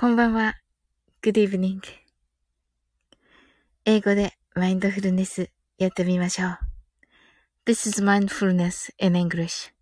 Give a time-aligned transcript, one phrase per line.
[0.00, 0.54] こんばんは。
[1.22, 1.80] Good evening.
[3.84, 6.58] 英語でマインドフルネスやってみましょう。
[7.66, 9.72] This is mindfulness in English.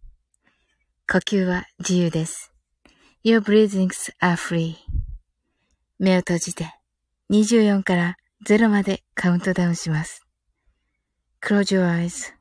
[1.06, 2.50] 呼吸は自由です。
[3.26, 4.76] Your breathings are free.
[5.98, 6.72] 目を閉じて
[7.30, 8.16] 24から
[8.48, 10.22] 0までカウントダウンします。
[11.42, 12.32] Close your eyes.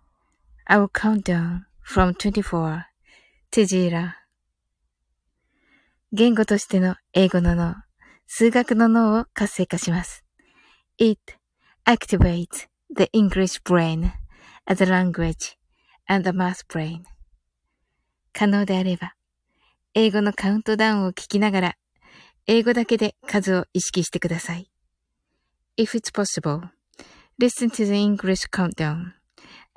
[0.64, 2.84] I will count down from 24
[3.52, 4.25] to 0.
[6.18, 7.76] 言語としての英語の脳、
[8.26, 10.24] 数学の脳を活性化します。
[10.98, 11.20] It
[11.86, 14.12] activates the English brain
[14.66, 15.58] as a language
[16.08, 17.02] and the math brain.
[18.32, 19.16] 可能であれば、
[19.94, 21.76] 英語のカウントダウンを聞きながら、
[22.48, 24.72] 英語だけで数を意識してください。
[25.78, 26.70] If it's possible,
[27.42, 29.12] listen to the English countdown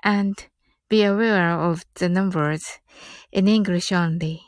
[0.04, 0.40] and
[0.88, 2.60] be aware of the numbers
[3.32, 4.47] in English only.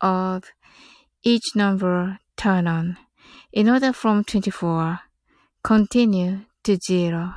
[0.00, 0.42] of
[1.22, 2.96] each number turn on
[3.52, 5.00] in order from 24
[5.62, 7.34] continue to zero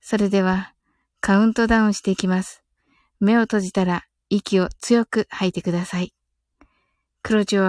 [0.00, 0.72] それでは
[1.20, 2.62] カウントダウンしていきます。
[3.20, 6.14] 目を閉じたら息を強く吐いてください。
[7.22, 7.66] Close your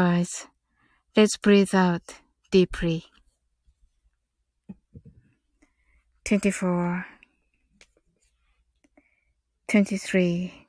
[1.16, 2.02] eyes.Let's breathe out
[2.52, 3.04] deeply.
[6.24, 7.04] 24
[9.68, 10.69] 23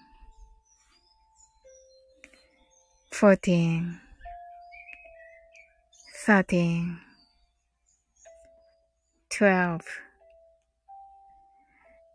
[3.11, 3.99] fourteen,
[6.25, 6.97] thirteen,
[9.29, 9.85] twelve,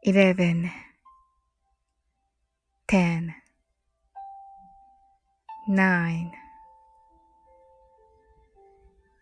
[0.03, 0.71] eleven,
[2.89, 3.35] ten,
[5.69, 6.33] nine,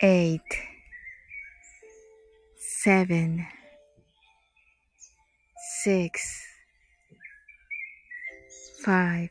[0.00, 0.40] eight,
[2.58, 3.46] seven,
[5.82, 6.42] six,
[8.84, 9.30] five.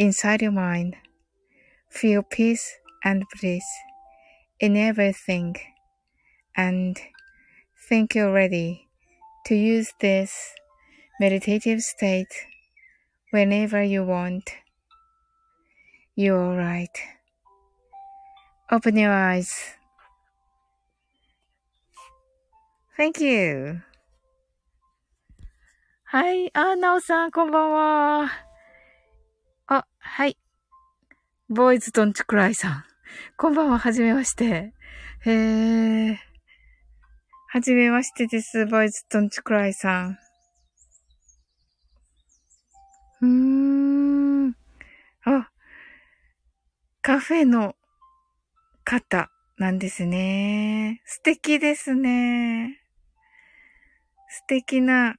[0.00, 0.96] inside your mind.
[1.88, 3.64] Feel peace and bliss
[4.60, 5.56] in everything
[6.56, 6.98] and
[7.88, 8.88] think you're ready
[9.46, 10.54] to use this
[11.20, 12.34] meditative state
[13.30, 14.50] whenever you want.
[16.14, 16.98] You're alright.
[18.70, 19.76] Open your eyes.
[22.96, 23.82] Thank you.
[26.08, 26.50] はい。
[26.56, 28.30] あ、なおさん、こんばんは。
[30.03, 30.35] はい。
[31.47, 32.83] ボーイズドンチクライさん。
[33.37, 34.73] こんばんは、はじめまして。
[35.25, 36.17] へー。
[37.47, 40.17] はじめましてです、ボーイズドンチクライさん。
[43.21, 44.55] うーん。
[45.23, 45.51] あ、
[47.01, 47.75] カフェの
[48.83, 51.01] 方なんですね。
[51.05, 52.81] 素敵ですね。
[54.29, 55.15] 素敵な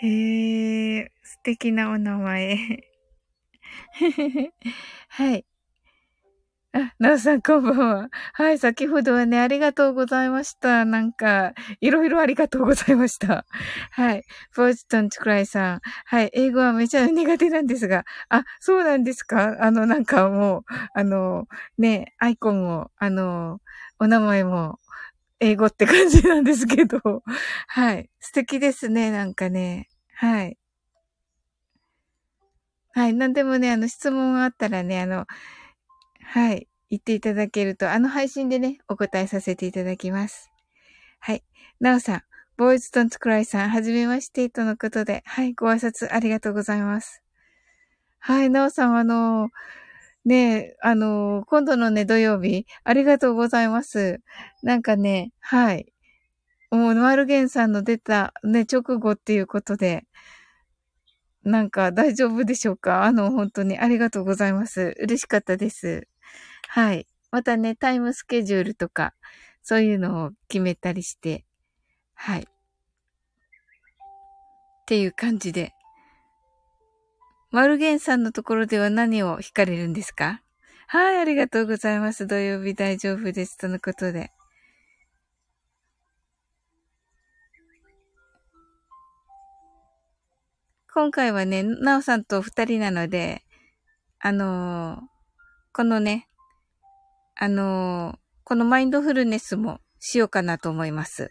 [0.00, 2.56] へえ、素敵なお名前。
[5.08, 5.44] はい。
[6.74, 8.08] あ、なおさんこんばんは。
[8.34, 10.84] はい、先ほどはね、ありがとうございました。
[10.84, 13.46] なんか、いろいろありがとうございました。
[13.92, 14.24] はい。
[14.50, 15.80] フォーチトンチクライさん。
[16.04, 18.04] はい、英語はめちゃ苦手なんですが。
[18.28, 19.56] あ、そうなんですか？
[19.64, 20.62] あの、なんかもう、
[20.94, 21.46] あの、
[21.78, 23.60] ね、アイコンも、あの、
[23.98, 24.78] お名前も、
[25.40, 27.22] 英語って感じなんですけど。
[27.68, 28.10] はい。
[28.20, 29.88] 素敵ですね、なんかね。
[30.14, 30.56] はい。
[32.92, 33.14] はい。
[33.14, 35.26] なんでもね、あの、質問があったらね、あの、
[36.22, 36.68] はい。
[36.90, 40.50] 言っていただけると、あの配信でね、お答えさせていただきます。
[41.20, 41.44] はい。
[41.80, 42.22] なおさん、
[42.56, 47.22] ボーイズドントクライさん、はじめましてとのことで、はい、ご挨拶ありがとうございます。
[48.20, 49.50] はい、なおさん、あの、
[50.24, 54.20] ねあの、今度のね、土曜日、ありがとうございます。
[54.62, 55.92] なんかね、はい。
[56.70, 60.04] もう、マルゲンさんの出た、ね、直後っていうことで、
[61.44, 63.04] なんか大丈夫でしょうか？
[63.04, 64.94] あの、本当にありがとうございます。
[64.98, 66.06] 嬉しかったです。
[66.68, 67.06] はい。
[67.30, 69.14] またね、タイムスケジュールとか、
[69.62, 71.46] そういうのを決めたりして、
[72.14, 72.40] はい。
[72.42, 72.44] っ
[74.86, 75.72] ていう感じで。
[77.50, 80.42] マルゲンさんのところでは何を惹かれるんですか？
[80.86, 82.26] はい、ありがとうございます。
[82.26, 83.56] 土曜日大丈夫です。
[83.56, 84.32] とのことで。
[90.92, 93.44] 今回はね、なおさんと二人なので、
[94.20, 95.00] あのー、
[95.72, 96.28] このね、
[97.34, 101.30] あのー、このマインドフルネスもしようかなと思います。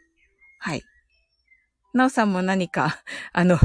[0.59, 0.81] はい。
[1.93, 3.03] なおさんも何か、
[3.33, 3.59] あの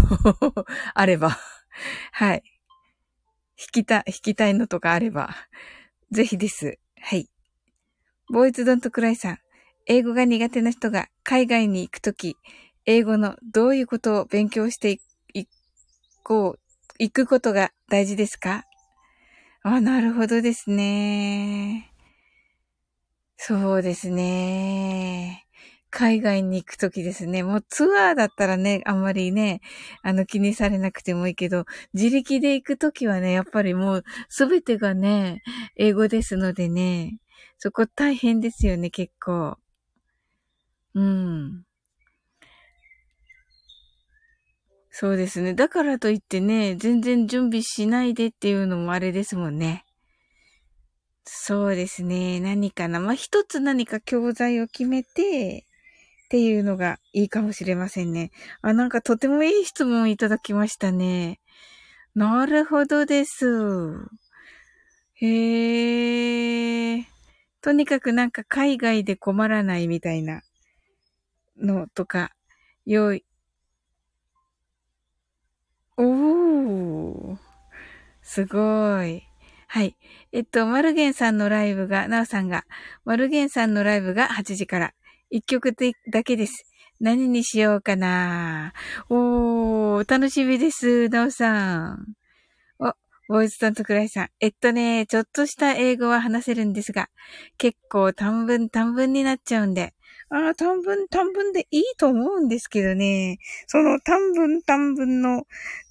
[0.92, 1.38] あれば
[2.12, 2.42] はい。
[3.58, 5.34] 弾きた、弾きたいのとかあれば、
[6.10, 6.78] ぜひです。
[7.00, 7.28] はい。
[8.32, 9.38] ボーイズドントクライさん。
[9.86, 12.36] 英語が苦手な人が海外に行くとき、
[12.86, 14.98] 英語のどういうことを勉強してい
[16.22, 16.60] こう、
[16.98, 18.64] 行くことが大事ですか？
[19.62, 21.92] あ、なるほどですね。
[23.36, 25.46] そうですね。
[25.92, 27.42] 海外に行くときですね。
[27.42, 29.60] もうツアーだったらね、あんまりね、
[30.02, 35.42] あの気にされなくてもいいけど、自力で行くときはね、やっぱりもうすべてがね、
[35.76, 37.18] 英語ですのでね、
[37.58, 39.58] そこ大変ですよね、結構。
[40.94, 41.64] うん。
[44.90, 45.54] そうですね。
[45.54, 49.84] だからといってね、全然準備しないでっていうのもあれですもんね。
[51.24, 52.40] そうですね。
[52.40, 53.00] 何かな。
[53.00, 55.66] まあ、一つ何か教材を決めて、
[56.32, 58.30] っていうのがいいかもしれませんね。
[58.62, 61.40] あ、なんかとてもいい質問いただきましたね。
[62.14, 63.46] なるほどです。
[65.12, 67.04] へえ。
[67.60, 70.40] とにかくなんか海外で困らないみたいな
[71.58, 72.30] のとか、
[72.86, 73.26] 用意。
[75.98, 77.36] おー。
[78.22, 79.22] すごい。
[79.68, 79.98] はい。
[80.32, 82.64] えっと、マルゲンさんのライブが、ナオさんが、
[83.04, 84.94] マルゲンさんのライブが8時から。
[85.32, 85.74] 一曲
[86.12, 86.66] だけです。
[87.00, 88.74] 何にしようかな
[89.08, 92.14] おー、楽しみです、なおさん。
[92.78, 92.92] お、
[93.28, 94.28] ボイズトントクライさん。
[94.40, 97.08] えっとね、ちょっとした英語は話せるんですが、
[97.58, 99.94] 結構短文短文になっちゃうんで、
[100.28, 103.38] ああ、短文短文でいいと思うんですけどね。
[103.68, 105.46] その短文短文の、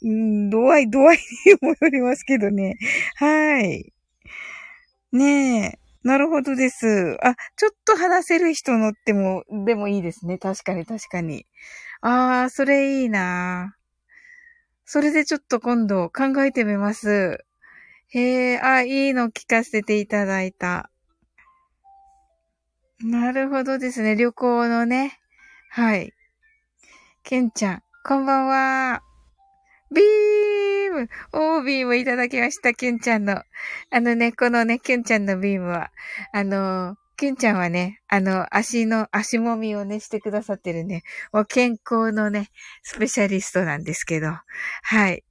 [0.06, 2.76] ん度合い度合いにもよりますけどね。
[3.16, 3.92] はい。
[5.12, 5.81] ねえ。
[6.04, 7.18] なるほどです。
[7.22, 10.38] あ、ちょっと話せる人のっても、でもいいですね。
[10.38, 11.46] 確かに確かに。
[12.02, 13.76] ああ、それいいな
[14.86, 17.46] それでちょっと今度考えてみます。
[18.10, 20.90] へえ、あ、いいの聞かせていただいた。
[23.00, 24.16] なるほどですね。
[24.16, 25.20] 旅行のね。
[25.70, 26.14] はい。
[27.24, 29.02] ケンちゃん、こんばんは。
[29.94, 33.44] ビームおー、ビームいただきました、キュンちゃんの。
[33.90, 35.92] あのね、このね、キュンちゃんのビームは、
[36.34, 42.50] あの、キュンちゃんはね、あの、足の、足もみをね、してくださってるね、もう健康のね、
[42.84, 44.30] スペシャリストなんですけど、
[44.84, 45.24] はい。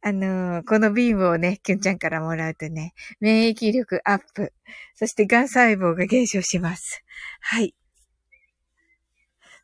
[0.00, 4.52] あのこのビームをね、キュンちゃんからもらうとね、免疫力アップ、
[4.94, 7.02] そして癌細胞が減少します。
[7.40, 7.74] はい。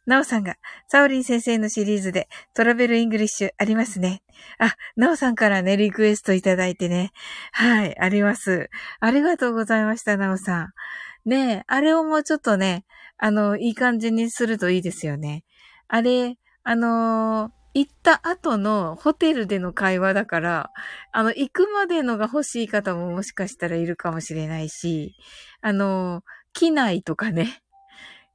[0.07, 0.57] なおさんが、
[0.89, 4.23] サオリン先生のシリーズで Travel English ありますね。
[4.59, 7.13] あ、なおさんからね、リクエストいただいてね。
[7.53, 8.69] はい、あります。
[9.01, 11.29] ありがとうございました、なおさん。
[11.29, 12.85] ねえ、あれをもうちょっとね、
[13.17, 15.45] あの、いい感じにするといいですよね。
[15.89, 20.71] あれ、あのー、行った後のホテルでの会話だから、
[21.13, 25.17] あの、行くまでのが欲しい方ももしかしたらいるかもしれないし、
[25.61, 27.63] あの、機内とかね。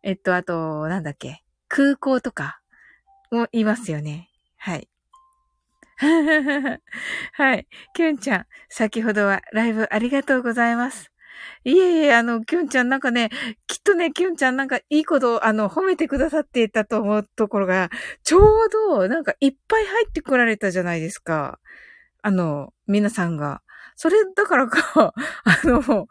[0.04, 1.44] えっと、あと、なんだっけ。
[1.70, 2.60] 空港とか
[3.32, 4.30] もいますよね。
[4.58, 4.90] はい。
[7.34, 7.68] はい。
[7.94, 11.12] キュンちゃん、先ほどはライブありがとうございます。
[11.64, 13.30] いえいえ、あの、キュンちゃんなんかね、
[13.68, 17.90] きっとね、キュンちゃんなんかいいことを、あの、褒めてくださっていたと思うところが、
[18.24, 21.60] ちょうど、なんかいっぱい入ってこられたじゃないですか。
[22.22, 23.62] あの、皆さんが。
[23.96, 26.08] それだからか、 あの、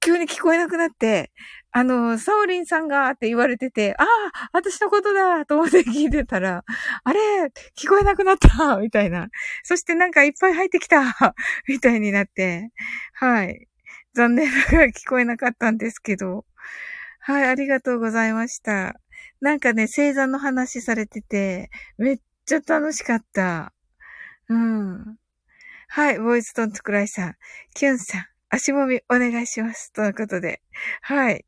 [0.00, 1.32] 急に聞こえなくなって、
[1.76, 6.64] あの、サオリンさんがって言われてて、ああ、私のことだと思って聞いてたら、
[7.04, 9.28] あれ聞こえなくなった みたいな。
[9.62, 11.02] そしてなんかいっぱい入ってきた
[11.68, 12.70] みたいになって、
[13.12, 13.68] はい。
[14.14, 16.46] 残念ながら聞こえなかったんですけど、
[17.20, 18.98] はい、ありがとうございました。
[19.42, 21.68] なんかね、星座の話されてて、
[21.98, 23.74] めっちゃ楽しかった。
[24.48, 25.18] うん。
[25.88, 27.34] はい、ボイストントクライさん、
[27.74, 29.92] キュンさん、足もみお願いします。
[29.92, 30.62] とのことで。
[31.02, 31.44] はい。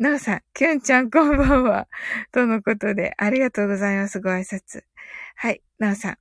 [0.00, 1.86] なおさん、キュンちゃんこんばんは。
[2.32, 4.18] とのことで、ありがとうございます。
[4.18, 4.82] ご挨拶。
[5.36, 6.18] はい、なおさん。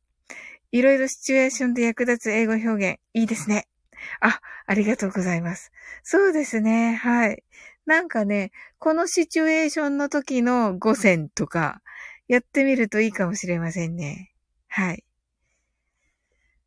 [0.73, 3.69] いろいろシチュエーションで役立つ英語表現、いいですね。
[4.19, 5.71] あ、ありがとうございます。
[6.03, 6.95] そうですね。
[6.95, 7.41] はい。
[7.85, 11.81] なんかね、このシチュエーションの時の5選とか、
[12.27, 14.33] やってみるといいかもしれませんね。
[14.67, 15.05] はい。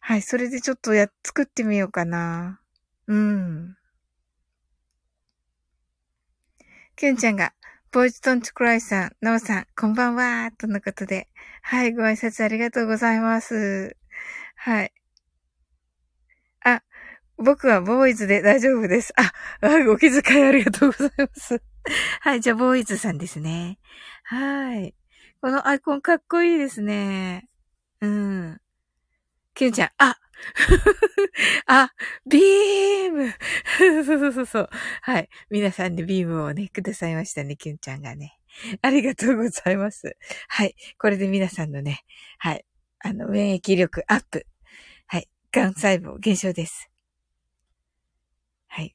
[0.01, 2.59] はい、それでちょっとや、作ってみようかな。
[3.07, 3.77] うん。
[7.03, 7.53] きゅんちゃんが、
[7.91, 11.27] ボイストンチクライさん、ナオさん、こんばんは、とのことで。
[11.61, 13.97] はい、ご挨拶ありがとうございます。
[14.55, 14.93] はい。
[16.65, 16.81] あ、
[17.39, 19.13] 僕はボーイズで大丈夫です。
[19.17, 19.33] あ、
[19.91, 21.61] お気遣いありがとうございます。
[22.21, 23.81] はい、じゃあ、ボーイズさんですね。
[24.23, 24.95] はい。
[25.41, 27.49] このアイコンかっこいいですね。
[28.01, 28.61] うん。
[29.55, 30.17] きゅんちゃん、あ
[31.67, 31.93] あ、
[32.27, 33.33] ビーム
[33.79, 34.69] そうそうそうそう。
[35.03, 35.29] はい。
[35.51, 38.39] 皆さんでビームをね、くださいましたね、きゅんちゃんがね。
[38.83, 40.17] ありがとうございます。
[40.49, 40.75] はい。
[40.99, 42.05] これで皆さんのね、
[42.39, 42.65] はい。
[43.01, 44.47] あの、免疫力アップ。
[45.07, 45.29] はい。
[45.53, 46.91] 癌細胞減少です。
[48.69, 48.95] はい。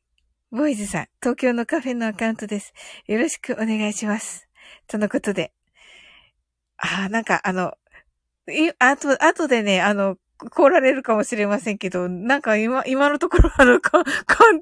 [0.51, 2.73] ボーイズさん、東京のカフェのアカウントです。
[3.07, 4.47] よろしくお願いします。
[4.87, 5.53] とのことで。
[6.77, 7.73] ああ、なんかあの、
[8.49, 14.03] い、あと、あとでね、あの、来られるかもしれませんけど、なんか今、今のところあの、 関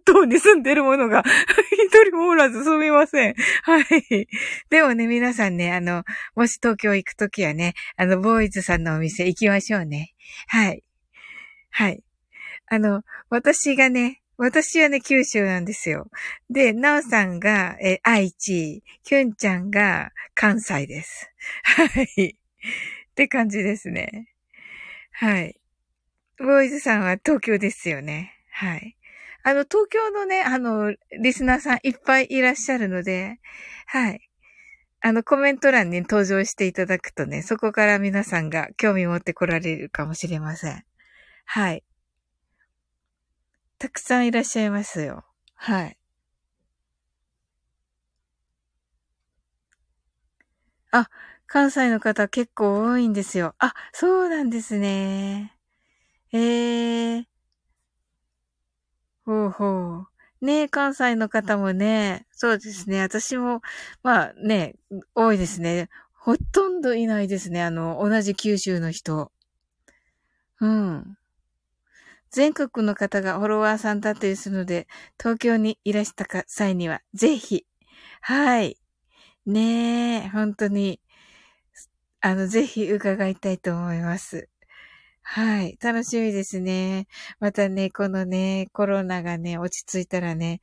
[0.06, 1.24] 東に住んでるものが
[1.72, 3.36] 一人もおらずすみません。
[3.64, 4.28] はい。
[4.70, 6.04] でもね、皆さんね、あの、
[6.36, 10.14] もし東京行くときはね、あの、ボーイズさんのお店行きましょうね。
[10.48, 10.84] はい。
[11.72, 12.02] はい。
[12.68, 16.08] あの、私がね、私はね、九州なんですよ。
[16.50, 21.32] で、なおさんが、え、愛知、きゅんちゃんが関西です。
[21.64, 21.86] は
[22.18, 22.38] い。
[23.12, 24.30] って感じですね。
[25.12, 25.58] はい。
[26.40, 28.34] ボーイズさんは東京ですよね。
[28.52, 28.98] はい。
[29.44, 33.40] あの、東京のね、あの、リスナーさんいっぱいいらっしゃるので、
[33.88, 34.20] はい。
[35.02, 40.84] あの、コメント欄に登場していただくとね、そこから皆さんが興味持って来られるかもしれません。
[41.46, 41.84] はい。
[43.80, 45.24] たくさんいらっしゃいますよ。
[45.56, 45.98] はい。
[50.92, 51.10] あ、
[51.48, 53.56] 関西の方結構多いんですよ。
[53.60, 55.55] あ、そうなんですね。
[56.36, 57.26] ええ
[59.26, 60.06] ほうほ
[60.42, 60.46] う。
[60.46, 63.02] ね、関西の方もね、そうですね。
[63.02, 63.62] 私も、
[64.04, 64.76] まあね、
[65.16, 65.90] 多いですね。
[66.14, 67.64] ほとんどいないですね。
[67.64, 69.32] あの、同じ九州の人。
[70.60, 71.18] うん。
[72.32, 74.88] 全国の方がフォロワーさんだったりするので、
[75.20, 77.66] 東京にいらした際には、ぜひ。
[78.22, 78.78] はい。
[79.46, 81.02] ねえ、本当に。
[82.20, 84.50] あの、ぜひ伺いたいと思います。
[85.28, 85.78] はい。
[85.82, 87.08] 楽しみですね。
[87.40, 90.62] またね、このね、コロナがね、落ち着いたらね、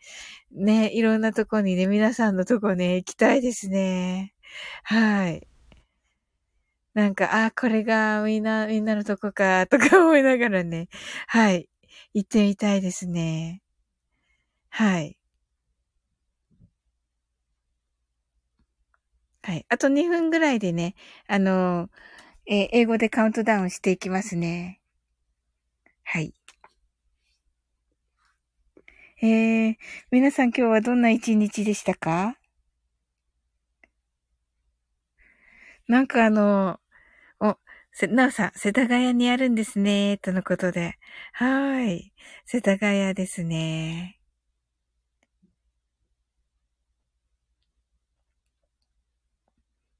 [0.52, 4.34] ね、いろんなとこにね、皆さんのとこね、行きたいですね。
[4.84, 5.46] はい。
[6.94, 10.88] なんか、あ、これがみんな、みんなのとこか、とか思いながらね、
[11.26, 11.68] はい。
[12.12, 13.60] 行ってみたいですね。
[14.70, 15.16] はい。
[19.44, 19.66] はい。
[19.68, 20.94] あと2分ぐらいでね、
[21.26, 21.88] あの
[22.46, 24.80] えー、英語でカウントダウンしていきますね。
[26.04, 26.34] はい。
[29.22, 29.76] えー、
[30.10, 32.36] 皆さん今日はどんな一日でしたか？
[35.88, 36.80] なんかあの、
[37.40, 37.56] お、
[37.92, 40.96] せ、なおさん、世田谷にあるんですね、とのことで。
[41.32, 42.12] はーい。
[42.46, 44.18] 世田谷ですね。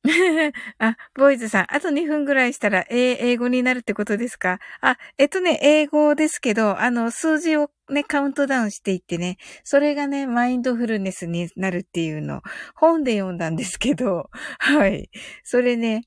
[0.79, 4.59] あ、ボーイズさん、あと2分ぐらいしたら、え英語になるってことですか？
[4.81, 12.43] あ、えっとね、英語ですけど、あの、数字をね、カウントダウンしていってね、それがね、マインドフルネスになるっていうの、
[12.75, 14.29] 本で読んだんですけど、
[14.59, 15.09] はい。
[15.45, 16.03] それね、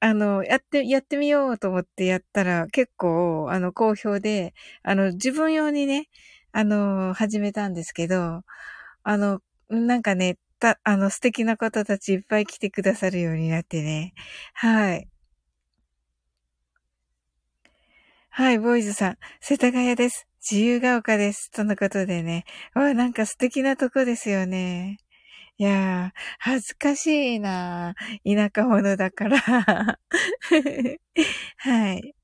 [0.00, 4.54] あの、やって、やってみようと思ってやったら、結構、あの、好評で、
[4.84, 6.08] あの、自分用にね、
[6.52, 8.42] あの、始めたんですけど、
[9.04, 9.40] あの、
[9.70, 14.14] なんかね、た、あの、素敵な方たちいっぱい来てくださるようになってね。
[14.54, 15.08] はい。
[18.30, 20.26] はい、ボーイズさん、世田谷です。
[20.48, 21.50] 自由が丘です。
[21.50, 22.44] とのことでね。
[22.74, 24.98] わ、なんか素敵なとこですよね。
[25.58, 27.94] いやー、恥ずかしいな
[28.26, 29.38] 田舎者だから
[31.58, 32.14] はい。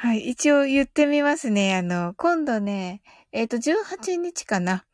[0.00, 0.28] はい。
[0.28, 1.74] 一応言ってみますね。
[1.74, 3.02] あの、今度ね、
[3.32, 4.84] えっ、ー、と、18日かな。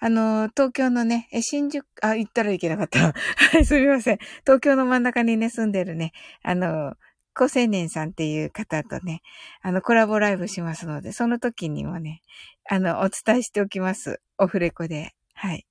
[0.00, 3.14] あの、東京のね、新宿、あ、行ったらいけなかった。
[3.16, 4.18] はい、すみません。
[4.42, 6.92] 東京の真ん中にね、住んでるね、あの、
[7.32, 9.22] 高青年さんっていう方とね、
[9.62, 12.20] あの、コラボライブしますので、その時にもね、
[12.68, 14.20] あの、お伝えしておきます。
[14.36, 15.14] オフレコで。
[15.32, 15.64] はい。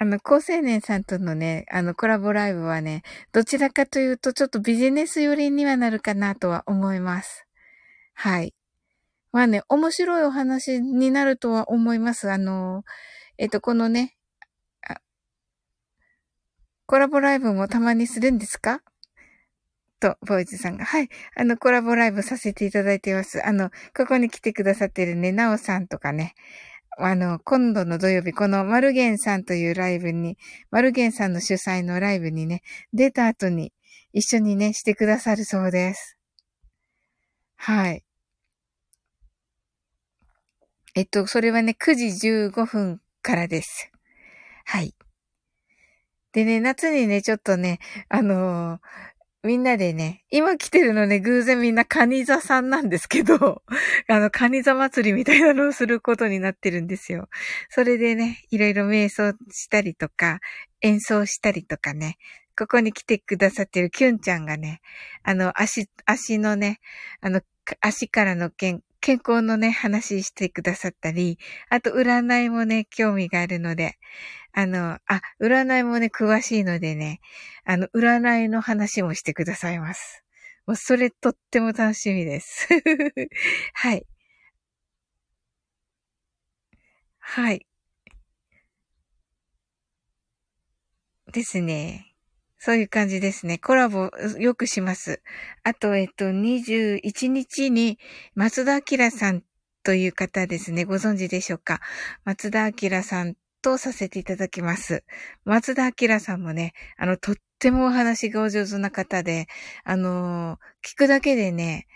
[0.00, 3.02] あの、高青年さんとのね、あの、コラボライブはね、
[3.32, 7.46] どちらかというと、ちょっとビジネス寄りにはなるかなとは思います。
[8.14, 8.54] はい。
[9.32, 12.30] まあね、面白いお話になるとは思います。
[12.30, 12.84] あの、
[13.38, 14.14] えっと、このね、
[16.86, 18.80] コラボライブもたまにするんですか？
[20.00, 20.86] と、ボイズさんが。
[20.86, 21.08] はい。
[21.36, 23.44] あの、コラボライブさせていただいています。
[23.44, 26.34] あの、ここに来てくださってるね、なおさんとかね、
[27.00, 30.36] あの、今度の土曜日、このマルゲンさんというライブに、
[30.72, 32.62] マルゲンさんの主催のライブにね、
[32.92, 33.72] 出た後に
[34.12, 36.18] 一緒にね、してくださるそうです。
[37.56, 38.04] はい。
[40.96, 43.92] えっと、それはね、9時15分からです。
[44.64, 44.96] はい。
[46.32, 47.78] でね、夏にね、ちょっとね、
[48.08, 48.80] あのー、
[49.44, 53.62] みんなでね、今来てるのね、偶然みんなカニ座さんなんですけど、
[54.08, 57.28] あの、カニ座祭りみたいなのをすることになってるんですよ。
[57.68, 60.40] それでね、いろいろ瞑想したりとか、
[60.80, 62.18] 演奏したりとかね、
[62.58, 64.80] ここに来てくださってるキュンちゃんがね、
[65.22, 66.80] あの、足、足のね、
[67.20, 67.40] あの、
[67.80, 71.38] 足からの剣健康のね、話してくださったり、
[71.70, 73.96] あと占いもね、興味があるので、
[74.54, 77.20] あの、あ、占いもね、詳しいのでね、
[77.64, 80.24] あの、占いの話もしてくださいます。
[80.66, 82.68] もうそれとっても楽しみです。
[83.74, 84.06] はい。
[87.20, 87.64] はい。
[91.32, 92.14] ですね。
[92.58, 93.58] そういう感じですね。
[93.58, 95.22] コラボよくします。
[95.62, 97.98] あと、えっと、21日に
[98.34, 99.42] 松田明さん
[99.84, 100.84] という方ですね。
[100.84, 101.80] ご存知でしょうか？
[102.24, 105.04] 松田明さんとさせていただきます。
[105.44, 109.46] 松田明さんもね、あの、とってもお話がお上手な方で、
[109.84, 111.86] あの、聞くだけでね、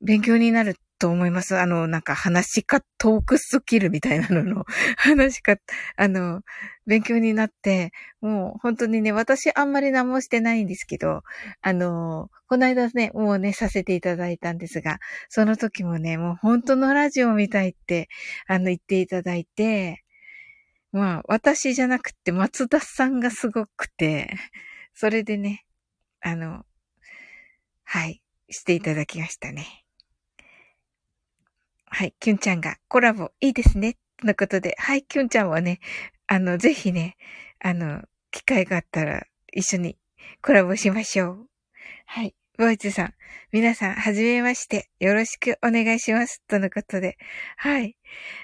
[0.00, 1.56] 勉強になると思います。
[1.56, 4.64] あの、なんか話しか、トークスキルみたいなのの
[4.98, 5.56] 話しか、
[5.96, 6.42] あの、
[6.86, 11.22] 勉強になって、もう本当にね、私あんまり何もしてないんですけど、
[11.60, 18.08] あの、この間ね、もうね、させていただいたんですが、その時もね、もう本当のラジオみたいって、
[18.46, 20.04] あの、言っていただいて、
[20.92, 24.34] まあ、私じゃなくて松田さんがすごくて、
[24.94, 25.66] それでね、
[26.20, 26.64] あの、
[27.84, 29.84] はい、していただきましたね。
[31.90, 33.96] はい、キュンちゃんがコラボいいですね。
[34.24, 35.80] のことで、はい、キュンちゃんはね、
[36.26, 37.16] あの、ぜひね、
[37.60, 39.96] あの、機会があったら一緒に
[40.42, 41.46] コラボしましょう。
[42.06, 42.34] はい。
[42.58, 43.14] ボイツさん、
[43.52, 46.42] 皆さん、はじめまして、よろしくお願いします。
[46.48, 47.16] とのことで。
[47.56, 47.96] はい。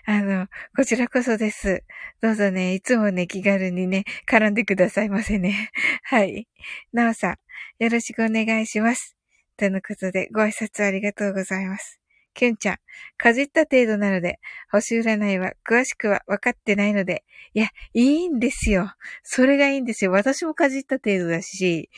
[0.06, 1.82] あの、こちらこそです。
[2.20, 5.72] どうぞね、いつもね、気軽にね、絡んでくださいませね。
[6.04, 6.46] はい。
[6.92, 7.38] なおさん、
[7.82, 9.16] よろしくお願いします。
[9.56, 12.03] とのことで、ご挨拶ありがとうございます。
[12.34, 12.76] ケンちゃん、
[13.16, 18.92] かじった程度なので、星占いは詳しくは分かってないので、いや、いいんですよ。
[19.22, 20.10] それがいいんですよ。
[20.10, 21.90] 私もかじった程度だし、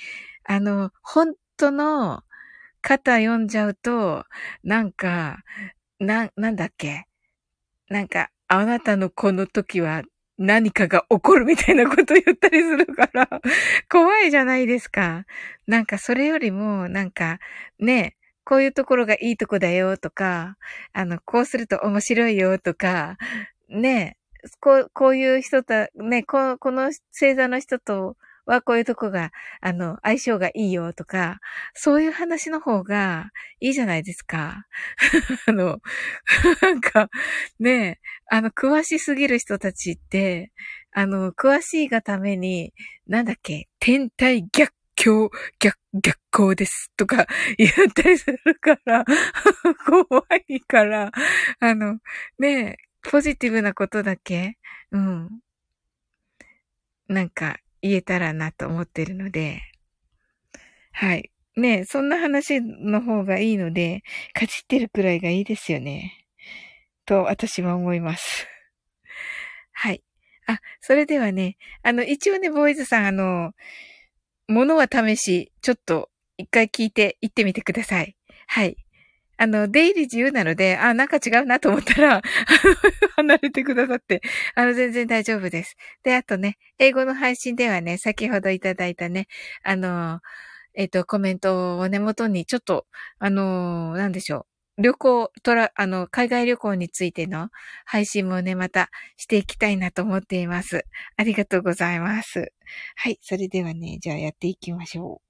[0.45, 2.23] あの、本当の
[2.83, 4.25] 肩読んじゃうと、
[4.63, 5.39] なんか、
[5.99, 7.07] な、なんだっけ？
[7.89, 10.03] なんか、あなたのこの時は
[10.39, 13.29] 何かが起こるみたいなこと言ったりするから、
[13.91, 15.25] 怖いじゃないですか。
[15.67, 17.39] なんかそれよりも、なんか、
[17.79, 18.16] ね、
[18.47, 20.57] こういうところがいいとこだよとか、
[20.93, 23.19] あの、こうすると面白いよとか、
[23.69, 24.17] ね、
[24.61, 31.41] こう、こういう人と、ね、ここの星座の人とはこういうとこが、あの、相性がいいよとか、
[31.75, 33.31] そういう話の方が
[33.61, 34.65] いいじゃないですか。
[35.49, 35.81] あの、
[36.63, 37.11] なんか、
[37.59, 37.99] ね、
[38.31, 40.53] あの、詳しすぎる人たちって、
[40.93, 42.73] あの、詳しいがために、
[43.09, 45.31] なんだっけ、天体逆今日
[45.61, 47.27] 逆、逆行ですとか
[47.59, 49.05] 言ったりするから、
[49.87, 51.13] 怖いから、
[51.61, 51.99] あの、
[52.39, 54.59] ねポジティブなことだけ、
[54.91, 55.41] うん。
[57.09, 59.63] なんか言えたらなと思ってるので、
[60.93, 61.31] はい。
[61.57, 64.03] ねそんな話の方がいいので、
[64.35, 66.27] かじってるくらいがいいですよね。
[67.07, 68.47] と私は思います。
[69.73, 70.03] はい。
[70.47, 73.53] あ、それではね、あの、一応ね、ボーイズさん、あの、
[74.49, 78.17] ものは試し、ちょっと一回聞いて行ってみてください。
[78.47, 78.77] はい。
[79.39, 82.23] あの、出入り自由なので、あ、なんか違うなと思ったら、
[83.17, 84.23] 離れてくださって、
[84.55, 85.77] あの、全然大丈夫です。
[86.03, 89.29] で、あとね、英語の配信ではね、先ほどいただいたね、
[89.63, 90.21] あの、
[90.75, 92.87] えっ、ー、と、コメントを根元に、ちょっと、
[93.19, 94.56] あの、なんでしょう。
[94.79, 97.49] 旅行、トラ、あの、海外旅行についての
[97.87, 100.85] 配信もね、またしていきたいなと思っています。
[101.17, 102.53] ありがとうございます。
[102.97, 105.27] はい、それではね、じゃあやっていきましょう。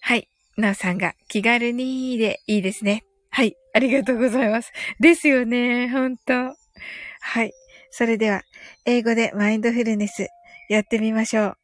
[0.00, 0.28] はい。
[0.56, 3.04] なおさんが気軽にでいいですね。
[3.30, 3.56] はい。
[3.74, 4.70] ありがとうございます。
[5.00, 5.88] ですよね。
[5.88, 6.32] ほんと。
[7.20, 7.52] はい。
[7.90, 8.42] それでは、
[8.84, 10.28] 英語でマインドフルネス
[10.68, 11.63] やってみましょう。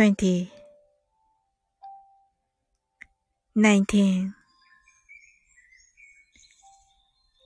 [0.00, 0.50] Twenty,
[3.54, 4.34] nineteen,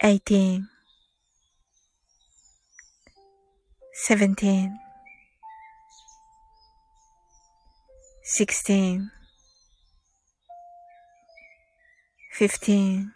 [0.01, 0.69] eighteen,
[4.07, 4.79] seventeen,
[8.23, 9.11] sixteen,
[12.31, 13.11] fifteen,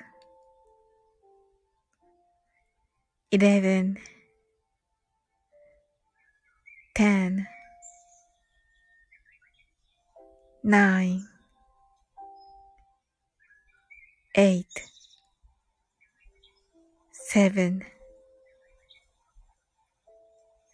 [3.30, 3.96] eleven,
[6.94, 7.46] ten,
[10.62, 11.26] nine,
[14.34, 14.66] eight,
[17.10, 17.82] seven,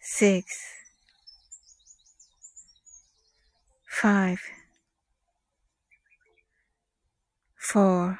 [0.01, 0.73] six,
[3.87, 4.41] five,
[7.57, 8.19] four,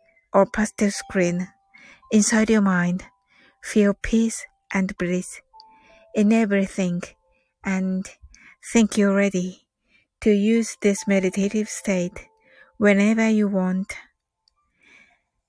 [0.32, 1.48] or pastel screen
[2.10, 3.04] inside your mind.
[3.62, 5.40] Feel peace and bliss
[6.14, 7.02] in everything
[7.64, 8.06] and
[8.72, 9.66] think you're ready
[10.20, 12.28] to use this meditative state
[12.78, 13.94] whenever you want.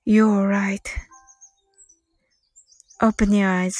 [0.04, 0.88] You're right.
[3.00, 3.76] Open your eyes.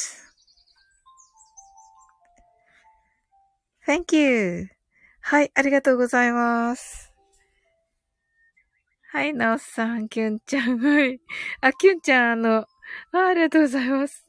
[3.86, 4.68] Thank you.
[5.20, 7.11] はい、ありがとうございます。
[9.13, 11.19] はい、なおさん、きゅんちゃん、はい。
[11.61, 12.57] あ、きゅんちゃん、あの、
[13.11, 14.27] あありがとうございます。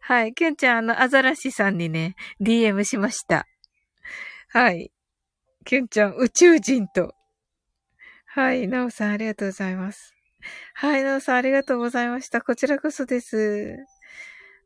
[0.00, 3.46] はい、きゅんちゃん、あの、アザラシさんにね、DM しました。
[4.48, 4.90] はい。
[5.66, 7.14] きゅんちゃん、宇宙人と。
[8.24, 10.14] はい、なおさん、ありがとうございます。
[10.72, 12.40] はい、なおさん、ありがとうございました。
[12.40, 13.76] こちらこそです。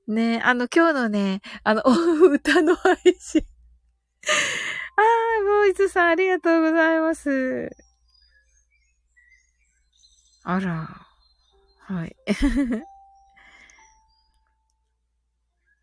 [0.06, 1.82] ねあの、今日のね、あの、
[2.30, 3.42] 歌の配信。
[4.96, 7.87] ああ、ボーイズさん、ありがとうございます。
[10.48, 10.88] あら。
[11.80, 12.16] はい。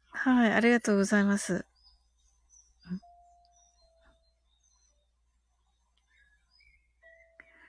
[0.09, 1.67] はい、ありがとうございます。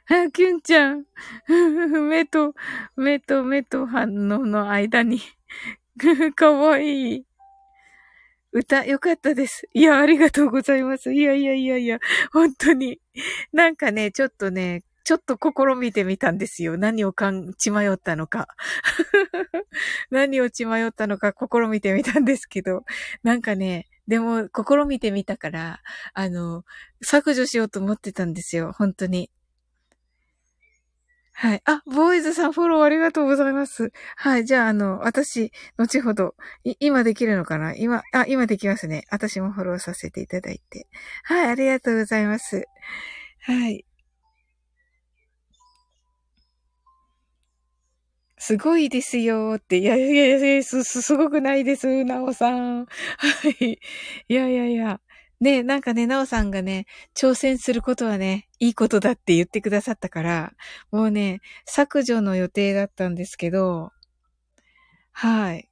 [0.09, 1.05] あ、 キュンちゃん。
[2.09, 2.55] 目と、
[2.97, 5.21] 目と目と反応の間に。
[6.35, 7.27] かわいい。
[8.53, 9.69] 歌、よかったです。
[9.75, 11.13] いや、ありがとうございます。
[11.13, 11.99] いやいやいやいや、
[12.33, 12.99] 本当に。
[13.53, 16.77] なんかね、ちょっとね、ちょっと試みてみたんですよ。
[16.77, 18.49] 何をかん、血迷ったのか。
[20.11, 22.85] 何を血迷ったのか試みてみたんですけど、
[23.23, 25.81] なんかね、でも、試みてみたから、
[26.13, 26.65] あの、
[27.03, 28.73] 削除しようと思ってたんですよ。
[28.73, 29.31] 本当に。
[31.35, 31.63] はい。
[31.67, 33.93] あ、ボーイズさんフォローありがとうございます。
[34.17, 34.45] はい。
[34.45, 36.35] じゃあ、あの、私、後ほど、
[36.81, 37.77] 今できるのかな？
[37.77, 39.05] 今、あ、今できますね。
[39.13, 40.89] 私もフォローさせていただいて。
[41.23, 41.47] はい。
[41.47, 42.65] ありがとうございます。
[43.43, 43.85] はい。
[48.39, 49.79] すごいですよって。
[49.79, 52.87] いやいやいや、す、すごくないです、なおさん。
[52.87, 52.87] は
[53.61, 53.79] い。
[54.29, 55.01] いやいやいや。
[55.41, 60.53] ね、なんかね、なおさんがね、挑戦することはね、いいことだって言ってくださったから、
[60.91, 63.93] もうね、削除の予定だったんですけど、
[65.13, 65.69] はい。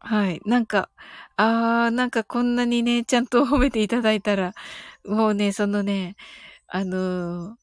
[0.00, 0.40] はい。
[0.46, 0.88] なんか、
[1.36, 4.54] あー、なんかこんなにね、ちゃんと褒めていただいたら、
[5.04, 6.16] もうね、そのね、
[6.66, 7.54] あのー、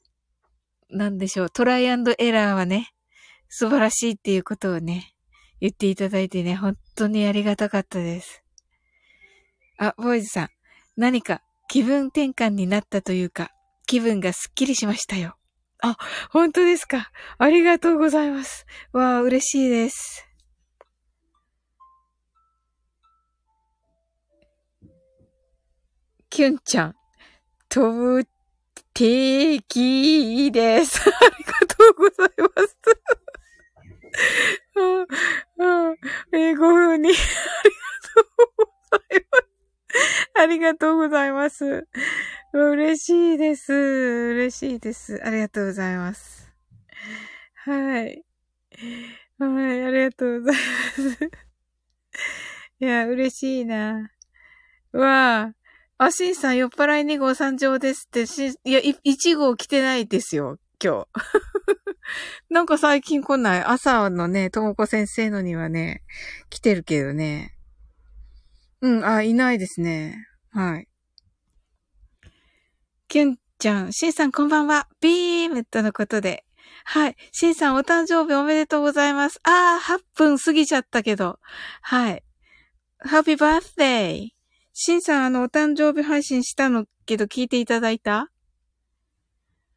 [0.90, 2.94] なんでしょう、トライアンドエラーはね、
[3.50, 5.14] 素晴らしいっていうことをね、
[5.60, 8.44] 言っていただいてね、本当にありがたかったです。
[9.80, 10.50] あ、ボーイズさん、
[10.96, 13.52] 何か気分転換になったというか、
[13.88, 15.38] 気分がすっきりしましたよ。
[15.82, 15.98] あ、
[16.32, 17.12] 本当ですか。
[17.38, 18.66] ありがとうございます。
[18.92, 20.27] わあ、嬉しいです。
[26.38, 26.96] キュンちゃん、
[27.68, 28.24] と
[28.94, 31.02] てきです。
[31.10, 32.78] ありがとうございます。
[36.34, 37.18] えー、5分に、あり
[37.80, 38.68] がとうご
[39.00, 39.40] ざいま
[39.90, 40.30] す。
[40.36, 41.88] ありがとうございます。
[42.54, 43.74] 嬉しいです。
[43.74, 45.20] 嬉しいです。
[45.24, 46.54] ありがとうございます。
[47.56, 48.24] はい。
[49.40, 50.62] はい、ありがとうございま
[51.16, 51.32] す。
[52.80, 54.12] いや、嬉しいな。
[54.92, 55.67] わあ。
[56.00, 61.08] あ、しんさん、酔っ払い2号参上ですって、し、いや、1号来てないですよ、今日。
[62.50, 63.64] なんか最近来ない？
[63.64, 66.04] 朝のね、ともこ先生のにはね、
[66.50, 67.58] 来てるけどね。
[68.82, 70.28] うん、あ、いないですね。
[70.52, 70.88] はい。
[73.08, 74.88] きゅんちゃん、しんさんこんばんは。
[75.02, 76.46] ビームとのことで。
[76.84, 77.16] はい。
[77.32, 79.40] しんさんお誕生日おめでとうございます。
[79.44, 81.40] あー、8分過ぎちゃったけど。
[81.82, 82.24] はい。
[83.04, 84.37] Happy birthday!
[84.80, 88.30] しんさんあの、お誕生日配信したのけど聞いていただいた？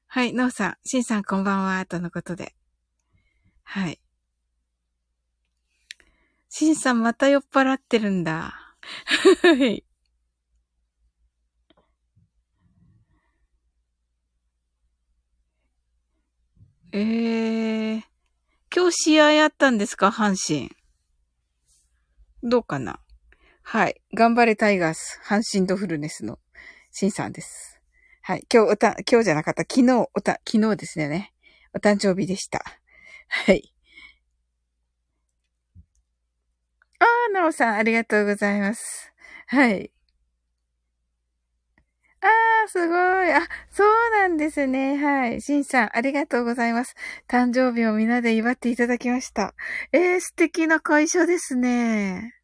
[0.06, 2.54] はい、のうさん、しんさんこんばんは、とのことで。
[3.62, 3.98] はい。
[6.50, 8.74] しんさんまた酔っ払ってるんだ。
[9.40, 9.84] はい。
[16.92, 18.02] えー、
[18.76, 20.10] 今日試合あったんですか？
[20.10, 20.70] 阪神。
[22.42, 22.99] どうかな？
[23.72, 24.00] はい。
[24.14, 26.40] 頑張れタイガース、阪神ドフルネスの
[26.90, 27.80] しんさんです。
[28.20, 28.44] はい。
[28.52, 29.62] 今日おた、今日じゃなかった。
[29.62, 31.32] 昨日、おた、昨日ですね。
[31.72, 32.64] お誕生日でした。
[33.28, 33.72] はい。
[36.98, 39.12] あー、なおさん、ありがとうございます。
[39.46, 39.92] はい。
[42.22, 43.32] あー、すごい。
[43.32, 44.96] あ、そうなんですね。
[44.96, 45.40] はい。
[45.40, 46.96] しんさん、ありがとうございます。
[47.28, 49.54] 誕生日をみんなで祝っていただきました。
[49.92, 52.39] えー、素敵な会社ですね。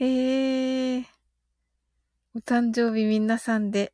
[0.00, 1.06] へえ。
[2.32, 3.92] お誕生日皆さんで。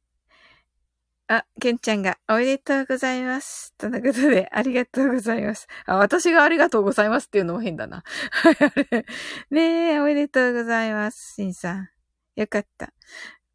[1.28, 3.72] あ、けんちゃんがおめでとうございます。
[3.78, 5.66] とのことで、ありがとうございます。
[5.86, 8.02] あ、私がありがとうございますっていうのも変だな。
[8.30, 9.06] はい、あれ。
[9.50, 11.36] ねえ、おめでとうございます。
[11.36, 11.88] しんさん。
[12.36, 12.92] よかった。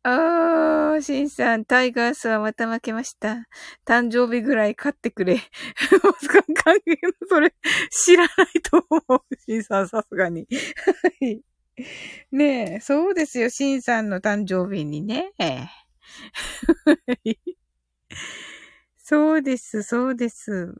[0.02, 3.48] あー、シンさん、タイガースはまた負けました。
[3.86, 5.38] 誕生日ぐらい勝ってくれ。
[6.64, 7.54] 関係の、それ、
[7.92, 9.36] 知らないと思う。
[9.46, 10.48] シンさん、さすがに。
[11.22, 11.49] はい。
[12.32, 15.32] ねえ、そうですよ、シンさんの誕生日にね。
[18.98, 20.74] そうです、そうです。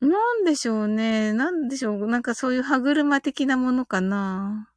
[0.00, 1.32] なんでしょうね。
[1.32, 2.06] なんでしょう。
[2.06, 4.70] なんかそういう歯車的なものかな。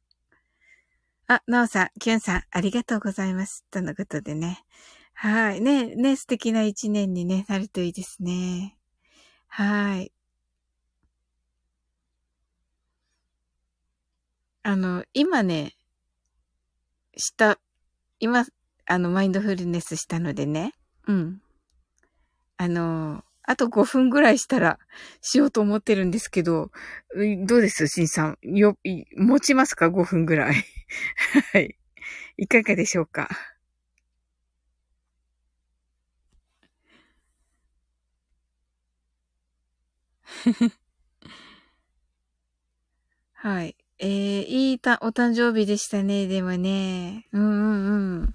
[1.28, 3.64] あ、なおさん、きゅんさん、ありがとうございます。
[3.70, 4.64] とのことでね。
[5.14, 5.60] はい。
[5.60, 8.76] ね、ね、素敵な一年にね、なるといいですね。
[9.48, 10.12] はい。
[14.70, 15.72] あの、今ね、
[17.16, 17.58] した、
[18.20, 18.46] 今、
[18.86, 20.74] あの、マインドフルネスしたのでね。
[21.06, 21.40] うん。
[22.58, 24.78] あの、あと5分ぐらいしたら
[25.22, 26.70] しようと思ってるんですけど、
[27.46, 27.86] どうです？
[27.88, 28.38] しんさん。
[28.42, 28.76] よ、
[29.16, 30.54] 持ちますか ?5 分ぐらい。
[31.52, 31.76] はい。
[32.38, 33.28] いかがでしょうか？
[43.34, 43.77] はい。
[44.00, 47.26] えー、いいた、お誕生日でしたね、でもね。
[47.32, 48.34] うんうんうん。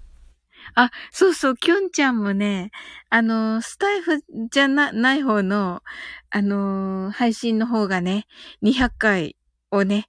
[0.74, 2.70] あ、そうそう、きょんちゃんもね、
[3.08, 5.82] あの、スタイフじゃな、ない方の、
[6.30, 8.26] あの、配信の方がね、
[8.62, 9.36] 200回
[9.70, 10.08] をね、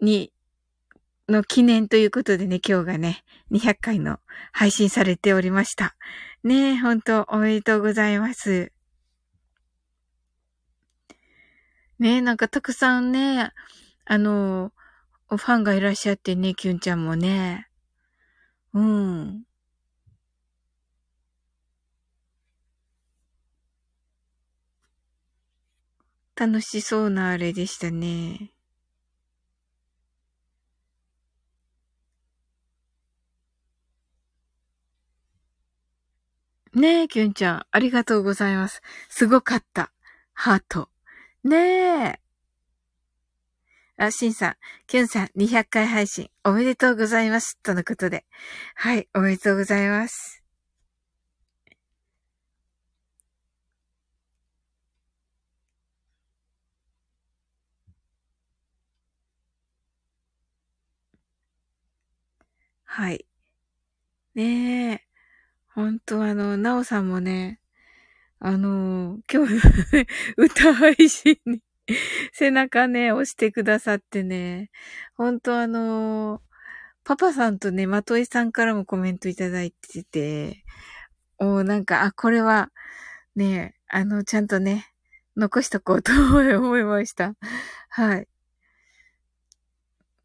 [0.00, 0.32] に、
[1.28, 4.18] の記念ということでね、今日がね、200回の
[4.52, 5.94] 配信されておりました。
[6.42, 8.72] ねえ、本当おめでとうございます。
[11.98, 13.52] ねえ、なんかたくさんね、
[14.12, 14.72] あの、
[15.28, 17.68] ファンがいらっしゃってね、きゅんちゃんもね。
[18.74, 19.44] うん。
[26.34, 28.50] 楽しそうなあれでしたね。
[36.74, 38.82] ねえ、きゅんちゃん、ありがとうございます。
[39.08, 39.92] すごかった。
[40.32, 40.88] ハート。
[41.44, 42.29] ねえ。
[44.02, 44.54] あ、しんさん、
[44.86, 47.58] きゅんさん、200回配信、おめでとうございます。
[47.62, 48.24] とのことで。
[48.74, 50.42] はい、おめでとうございます。
[62.84, 63.26] はい。
[64.34, 65.00] ねえ。
[65.74, 67.60] ほんとあの、なおさんもね、
[68.40, 69.54] あの、今日
[70.38, 71.60] 歌配信に
[72.32, 74.70] 背中ね、押してくださってね、
[75.14, 76.42] ほんとあの、
[77.04, 80.64] パパさんとね、まといさんからもコメントいただいてて、
[81.38, 82.70] おなんか、あ、これは、
[83.36, 84.86] ね、あの、ちゃんとね、
[85.36, 87.34] 残しとこうと思いました。
[87.88, 88.28] はい。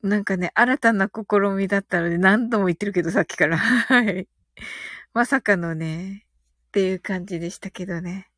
[0.03, 3.57] なんかね、新たな試みだったので何度も言ってるけど、さっきから。
[3.57, 4.27] はい。
[5.13, 6.25] まさかのね、
[6.67, 8.29] っていう感じでしたけどね。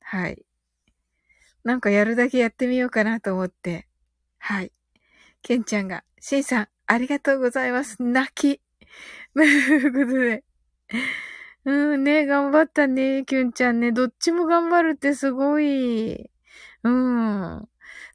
[0.00, 0.44] はい。
[1.64, 3.88] なんかやるだけやってみようかなと思って。
[4.38, 4.72] はい。
[5.42, 8.02] ケンちゃんが、シンさん、ありがとうございます。
[8.02, 8.60] 泣き。
[9.34, 10.44] ということで。
[11.64, 13.92] うんね、頑張ったね、キュンちゃんね。
[13.92, 16.30] どっちも頑張るってすごい。
[16.82, 17.68] うん。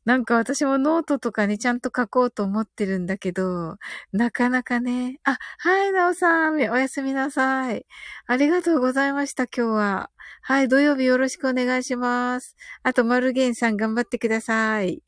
[0.10, 3.78] なんか私もノートとかにちゃんと書こうと思ってるんだけど、
[4.12, 5.20] なかなかね。
[5.24, 7.86] あ、はい、なおさん、おやすみなさい。
[8.26, 10.10] ありがとうございました、今日は。
[10.42, 12.56] はい、土曜日よろしくお願いします。
[12.82, 15.04] あと、マルゲンさん頑張ってください。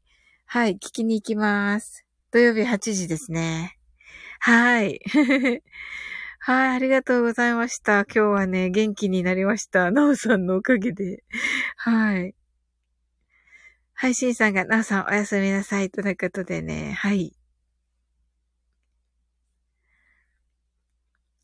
[0.45, 2.05] はい、聞きに行きます。
[2.29, 3.79] 土曜日8時ですね。
[4.39, 4.99] はい。
[6.37, 8.01] はい、ありがとうございました。
[8.01, 9.89] 今日はね、元気になりました。
[9.89, 11.23] なおさんのおかげで。
[11.77, 12.35] はい。
[14.01, 15.91] 配信さんが、なおさんおやすみなさい。
[15.91, 17.35] ということでね、はい。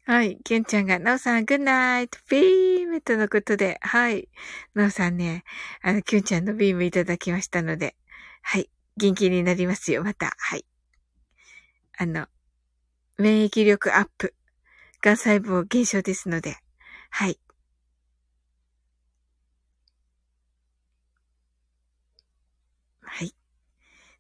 [0.05, 0.39] はい。
[0.43, 4.27] ケンちゃんが、なおさん、グッナイト、ビームとのことで、はい。
[4.73, 5.43] なおさんね、
[5.83, 7.95] あの、キュンちゃんのビームいただきましたので、
[8.41, 8.71] はい。
[8.97, 10.33] 元気になりますよ、また。
[10.39, 10.65] はい。
[11.99, 12.25] あの、
[13.19, 14.33] 免疫力アップ、
[15.03, 16.55] 癌細胞減少ですので、
[17.11, 17.39] はい。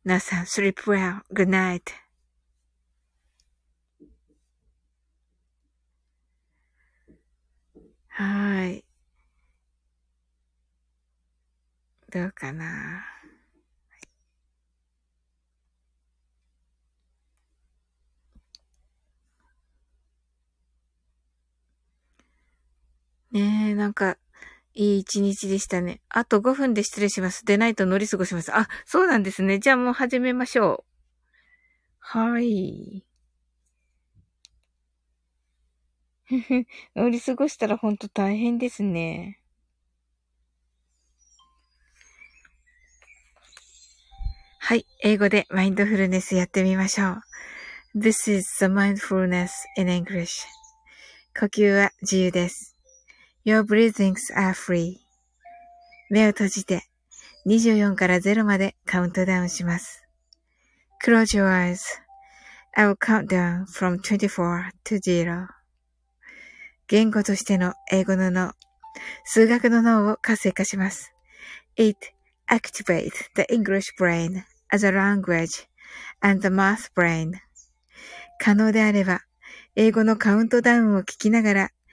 [0.07, 1.19] 皆さん、sleep well.
[1.33, 1.81] Good night.
[8.07, 8.85] はい。
[12.09, 13.03] どうかな。
[23.31, 24.17] ねえ、なんか、
[24.77, 26.01] いい一日でしたね。
[26.07, 27.43] あと5分で失礼します。
[27.43, 28.55] でないと乗り過ごします。
[28.55, 29.57] あ、そうなんですね。
[29.57, 30.97] じゃあもう始めましょう。
[31.99, 33.03] はい。
[36.95, 39.39] 乗り過ごしたらほんと大変ですね。
[44.59, 44.85] はい。
[45.01, 47.21] 英語でマインドフルネスやってみましょう。
[47.95, 50.45] This is the mindfulness in English.
[51.39, 52.66] 呼吸は自由です。
[53.47, 54.97] Your breathings are free.
[56.09, 56.83] 目を閉じて
[57.45, 60.03] 24から0までカウントダウンします。
[61.01, 61.79] Close your eyes.
[62.75, 65.47] I will count down from 24 to 0.
[66.89, 68.51] 言語としての英語の脳、
[69.23, 71.13] 数学の脳を活性化します。
[71.77, 71.97] It
[72.49, 74.43] activates the English brain
[74.73, 75.69] as a language
[76.19, 77.31] and the math brain.
[78.41, 79.21] 可能であれば、
[79.77, 81.69] 英語のカウントダウンを聞きながら、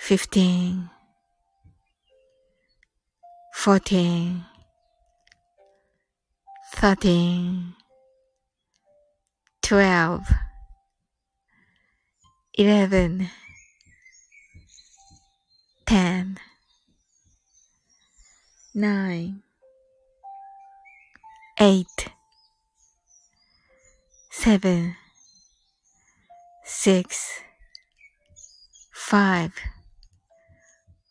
[0.00, 0.88] fifteen,
[3.52, 4.44] fourteen,
[6.74, 7.74] thirteen,
[9.62, 10.22] twelve,
[12.54, 13.28] eleven,
[15.86, 16.38] ten,
[18.74, 19.42] nine,
[21.60, 22.08] eight,
[24.30, 24.96] seven,
[26.64, 27.42] six,
[28.92, 29.52] five.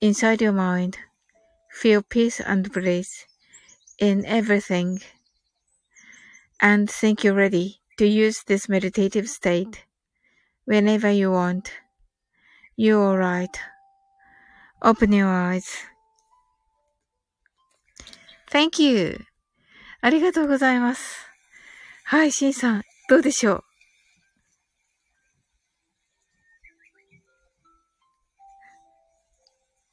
[0.00, 0.98] inside your mind.
[1.70, 3.26] Feel peace and bliss
[3.98, 5.00] in everything
[6.60, 9.84] and think you're ready to use this meditative state
[10.64, 11.72] whenever you want.
[12.76, 13.58] You're alright.
[14.82, 15.68] Open your eyes.
[18.50, 19.26] Thank you.
[20.02, 21.26] ありがとうございます。
[22.04, 23.64] はい、シンさん、どうでしょう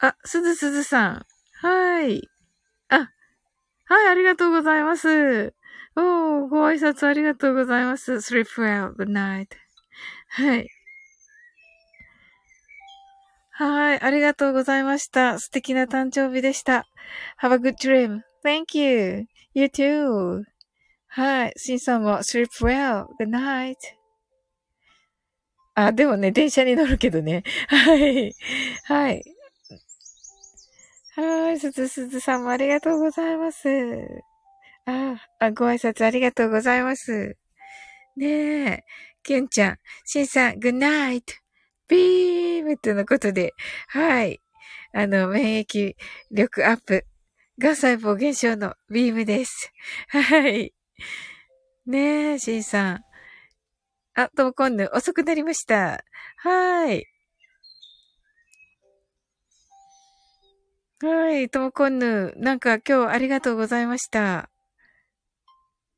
[0.02, 1.26] あ、すずすずさん。
[1.60, 2.28] はい。
[2.88, 3.08] あ、
[3.84, 5.54] はい、ありがとうございます。
[5.94, 8.14] おー、ご挨拶ありがとうございます。
[8.14, 9.46] sleep well, good night.
[10.30, 10.68] はい。
[13.52, 15.38] はい、ありがとうございました。
[15.38, 16.84] 素敵な誕生日でした。
[17.40, 18.22] Have a good dream.
[18.42, 19.26] Thank you.
[19.54, 20.42] You too.
[21.06, 23.06] はい、シンさんも sleep well.
[23.20, 23.76] Good night.
[25.76, 27.44] あ、でもね、電車に乗るけどね。
[27.68, 28.34] はい。
[28.86, 29.22] はい。
[31.14, 33.68] はい、すずすずさんもありがとうございます。
[34.86, 37.36] ああ、ご挨拶ありがとうございます。
[38.16, 38.84] ねえ、
[39.22, 41.22] きゅんちゃん、しんさん、good night!
[41.88, 43.52] ビームとのことで、
[43.88, 44.40] はい。
[44.94, 45.94] あの、免疫
[46.30, 47.04] 力アップ、
[47.58, 49.70] が細胞減少のビームです。
[50.08, 50.72] はい。
[51.86, 53.00] ねえ、しんさん。
[54.14, 56.02] あ、ともこんぬ、遅くなりました。
[56.38, 57.11] はい。
[61.04, 64.48] はい、ともこんぬ、なんか今日ありがとうございました。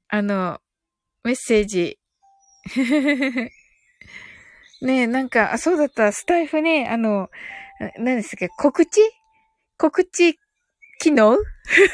[0.09, 0.61] あの、
[1.25, 1.99] メッセージ。
[4.81, 7.29] ねえ、なんか、あ、そうだった、スタイフね、あの、
[7.99, 9.03] 何ですか、告知？
[9.77, 10.39] 告知
[10.99, 11.37] 機能？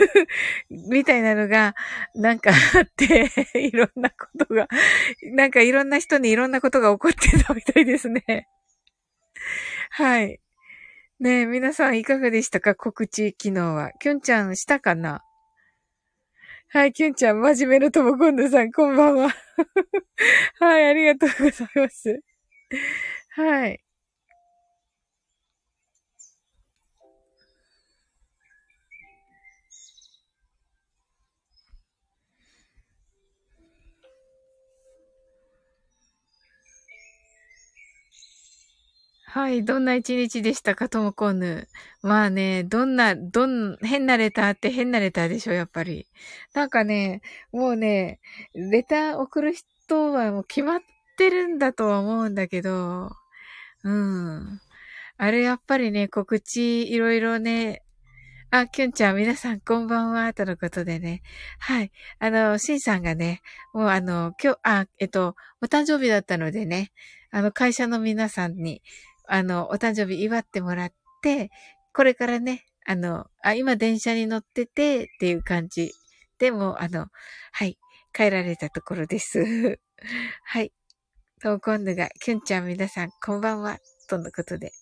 [0.71, 1.75] みたいなのが、
[2.15, 4.69] なんか あって、いろんなことが、
[5.33, 8.47] なんかいろんな人にいろんなことが起こってたみたいですね。
[9.91, 10.39] はい。
[11.21, 12.75] ねえ、皆さんいかがでしたか？
[12.75, 13.93] 告知機能は。
[14.01, 15.23] きゅんちゃんしたかな？
[16.69, 19.29] はい、きゅんちゃん、真面目のともこんどさん、こんばんは。
[20.61, 22.23] はい、ありがとうございます。
[23.31, 23.81] はい。
[39.33, 39.65] はい。
[39.65, 41.69] どんな一日でしたか、ともこぬ。
[42.03, 46.09] まあね、どんな、どん、変なレターって変なレターでしょ、やっぱり。
[46.53, 47.23] なんかね、
[47.53, 48.19] もうね、
[48.55, 50.81] レター送る人はもう決まっ
[51.17, 53.13] てるんだとは思うんだけど、
[53.85, 54.61] うん。
[55.17, 57.85] あれやっぱりね、告知いろいろね、
[58.51, 61.23] あ、きゅんちゃん、皆さんこんばんは、とのことでね。
[61.61, 61.93] はい。
[62.19, 66.91] あの、しんさんがね、もうあの、今日、あ、えっと、お誕生日だったのでね、
[67.31, 68.83] あの、会社の皆さんに、
[69.33, 71.51] あの、お誕生日祝ってもらって、
[71.95, 75.93] これからね、あの、あ、今電車に乗っててっていう感じ。
[76.39, 77.07] でも、あの、
[77.53, 77.79] はい、
[78.13, 79.79] 帰られたところです。
[80.43, 80.73] はい。
[81.41, 83.79] トーコンヌが、キュンちゃん皆さん、こんばんは。
[84.09, 84.73] とのことで。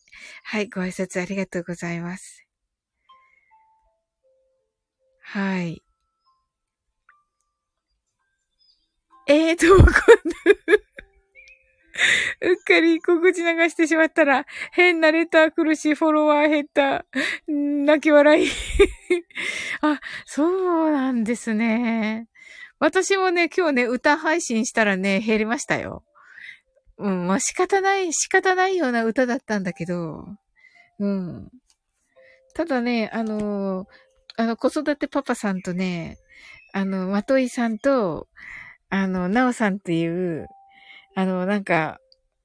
[0.44, 2.46] はい、ご挨拶ありがとうございます。
[5.20, 5.82] はい。
[9.26, 9.84] えー、トーコン
[10.72, 10.87] ヌ
[12.40, 17.04] うっかり告知流してしまったら、変なレター来るし、フォロワー減った。
[17.46, 18.48] 泣き笑い。
[19.82, 22.28] あ、そうなんですね。
[22.78, 26.04] 私もね、今日ね、歌配信したらね、減りましたよ。
[26.98, 30.26] うん、まあ仕方ない、仕方ないような歌だったんだけど、
[30.98, 31.48] うん。
[32.54, 33.86] ただね、あの
[34.36, 36.16] あの、子育てパパさんとね、
[36.72, 38.28] あの、まといさんと、
[38.88, 40.46] あの、なおさんっていう、
[41.18, 41.98] あの、なんか、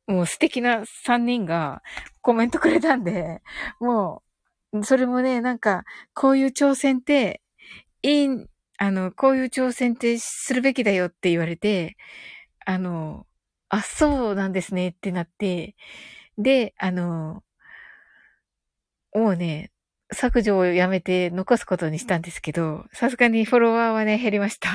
[0.07, 1.84] もう素敵な3人が
[2.21, 3.41] コメントくれたんで、
[3.80, 4.24] も
[4.74, 5.84] う、それもね、なんか、
[6.15, 7.41] こういう挑戦って、
[8.03, 8.30] いい、
[8.80, 11.97] あの、こういう挑戦ってするべきだよって言われて、
[12.65, 13.28] あの、
[13.69, 15.76] あ、そうなんですねってなって、
[16.38, 17.43] で、あの、
[19.13, 19.71] もうね、
[20.11, 24.69] 削除をやめて残すことにしたんですけど、さすがにフォロワーはね、減りました。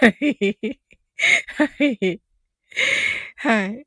[0.00, 0.80] はい。
[1.56, 2.20] はい。
[3.36, 3.86] はい。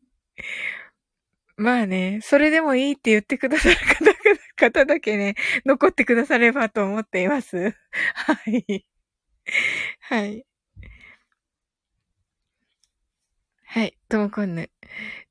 [1.55, 4.13] まあね、それでもいいって言ってくださる方
[4.55, 7.75] 方だけね、 残ってくださればと思っています。
[8.13, 8.85] はい。
[9.99, 10.45] はい。
[13.65, 13.97] はい。
[14.07, 14.69] ともこんぬ。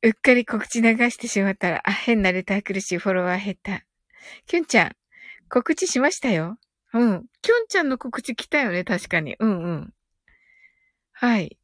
[0.02, 3.84] うっかり告知流してしまったら、あ、変なレター来るし、フォロワー減った。
[4.46, 4.96] きゅんちゃん、
[5.48, 6.58] 告知しましたよ。
[6.92, 7.26] うん。
[7.42, 9.36] きゅんちゃんの告知来たよね、確かに。
[9.38, 9.94] うんうん。
[11.12, 11.58] はい。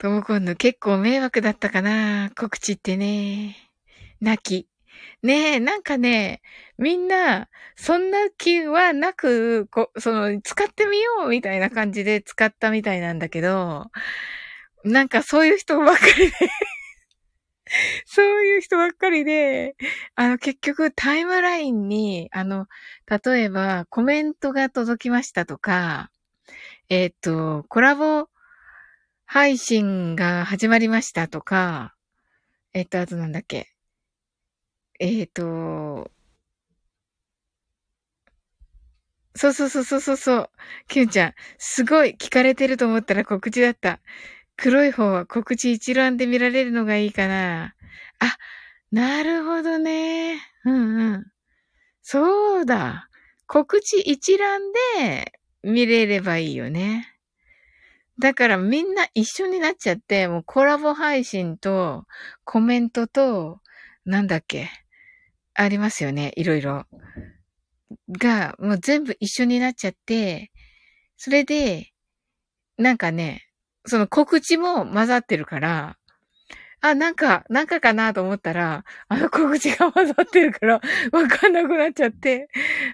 [0.00, 3.54] ともこんの結構迷惑だったかな告知ってね。
[4.22, 4.66] 泣き。
[5.22, 6.40] ねえ、なんかね、
[6.78, 13.90] みんな、そんな気はなく、こその、使ってみようみたいな感じで使ったみたいなんだけど、
[14.84, 16.32] なんかそういう人ばっかりで
[18.06, 19.76] そういう人ばっかりで、
[20.14, 22.68] あの、結局タイムラインに、あの、
[23.06, 26.10] 例えばコメントが届きましたとか、
[26.88, 28.29] えっ、と、コラボ
[29.32, 31.94] 配信が始まりましたとか、
[32.74, 33.68] えっと、あとなんだっけ？
[34.98, 36.10] えっ、と、
[39.36, 40.50] そうそうそうそうそうそう。
[40.88, 44.00] キュンちゃん、すごい聞かれてると思ったら告知だった。
[44.56, 47.76] 黒い方は告知一覧で見られるのがいいかな。
[48.18, 48.36] あ、
[48.90, 50.40] なるほどね。
[50.64, 51.26] うんうん。
[52.02, 53.08] そうだ。
[53.46, 54.60] 告知一覧
[54.98, 57.09] で見れればいいよね。
[58.20, 62.04] だからみんな一緒になっちゃって、もうコラボ配信と
[62.44, 63.60] コメントと、
[64.04, 64.68] なんだっけ、
[65.54, 66.84] ありますよね、いろいろ。
[68.10, 70.50] が、もう全部一緒になっちゃって、
[71.16, 71.92] それで、
[72.76, 73.48] なんかね、
[73.86, 75.96] その告知も混ざってるから、
[76.82, 80.80] あ、なんか、なんかかなと思ったら、あの告知が混ざってるから、わ
[81.26, 82.48] かんなくなっちゃって、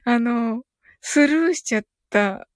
[0.05, 0.63] あの、
[1.01, 2.47] スルーしちゃった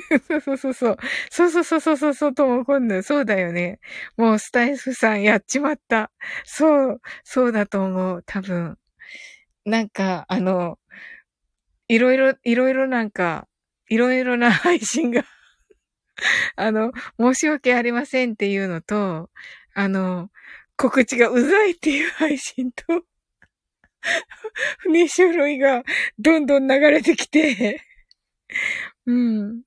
[0.28, 0.96] そうそうそうそう。
[1.30, 3.02] そうそうそうそうそうそう、ともこんぬ。
[3.02, 3.80] そうだよね。
[4.16, 6.10] もうスタイフさんやっちまった。
[6.44, 8.22] そう、そうだと思う。
[8.26, 8.78] 多分。
[9.64, 10.78] なんか、あの、
[11.88, 13.46] いろいろ、いろいろなんか、
[13.88, 15.22] いろいろな配信が
[16.56, 19.30] あの、申し訳ありませんっていうのと、
[19.74, 20.30] あの、
[20.76, 23.04] 告知がうざいっていう配信と、
[24.88, 25.82] 2種類が
[26.18, 27.82] どんどん流れてきて、
[29.06, 29.62] うん。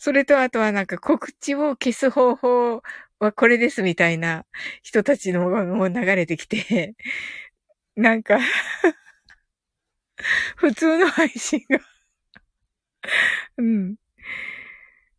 [0.00, 2.82] それとあとはなんか告知を消す方法
[3.18, 4.46] はこれですみたいな
[4.82, 6.94] 人たちのも流れてきて、
[7.96, 8.38] なんか
[10.56, 11.80] 普通の配信が
[13.56, 13.96] うん。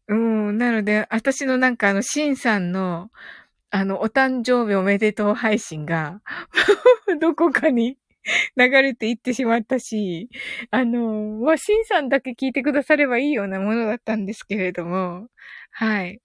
[0.08, 0.58] うん。
[0.58, 3.12] なので、私のなんかあの、シンさんの、
[3.72, 6.22] あの、お誕生日おめでとう配信が
[7.22, 7.98] どこかに
[8.58, 10.30] 流れていってしまったし、
[10.72, 15.28] あの、まあ、シンさんだけ聞いてくださればいいようなものだったんですけれども、
[15.72, 16.22] はい。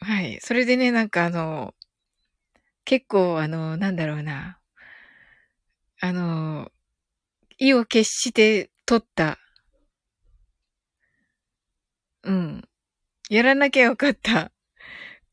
[0.00, 0.38] はい。
[0.40, 1.74] それでね、なんかあの、
[2.84, 4.58] 結構あの、なんだろうな。
[6.00, 6.70] あの、
[7.58, 9.38] 意を決して取った。
[12.22, 12.68] うん。
[13.30, 14.52] やらなきゃよかった。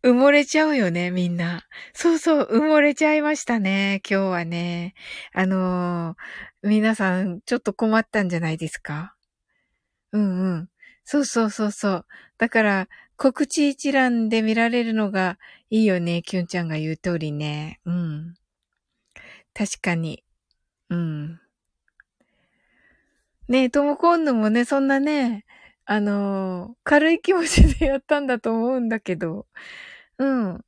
[0.06, 1.66] 埋もれちゃうよね、みんな。
[1.94, 4.94] そうそう、埋もれちゃいましたね、今日はね。
[5.34, 9.16] あのー、皆さん、ちょっと困ったんじゃないですか？
[10.12, 10.70] うんうん。
[11.06, 12.06] そうそうそうそう。
[12.38, 12.88] だから、
[13.18, 15.40] 告知一覧で見られるのが
[15.72, 17.80] いいよね、キュンちゃんが言う通りね。
[17.86, 18.36] うん。
[19.56, 20.24] 確かに。
[20.92, 21.40] うん。
[23.48, 25.46] ねえ、トモコンヌもね、そんなね、
[25.86, 29.48] あのー、軽い気持ちでやったんだと思うんだけど、
[30.20, 30.62] うん。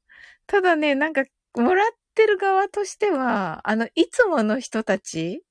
[0.48, 1.24] ただね、なんか、
[1.56, 5.44] もらってる側としては、あの、いつもの人たち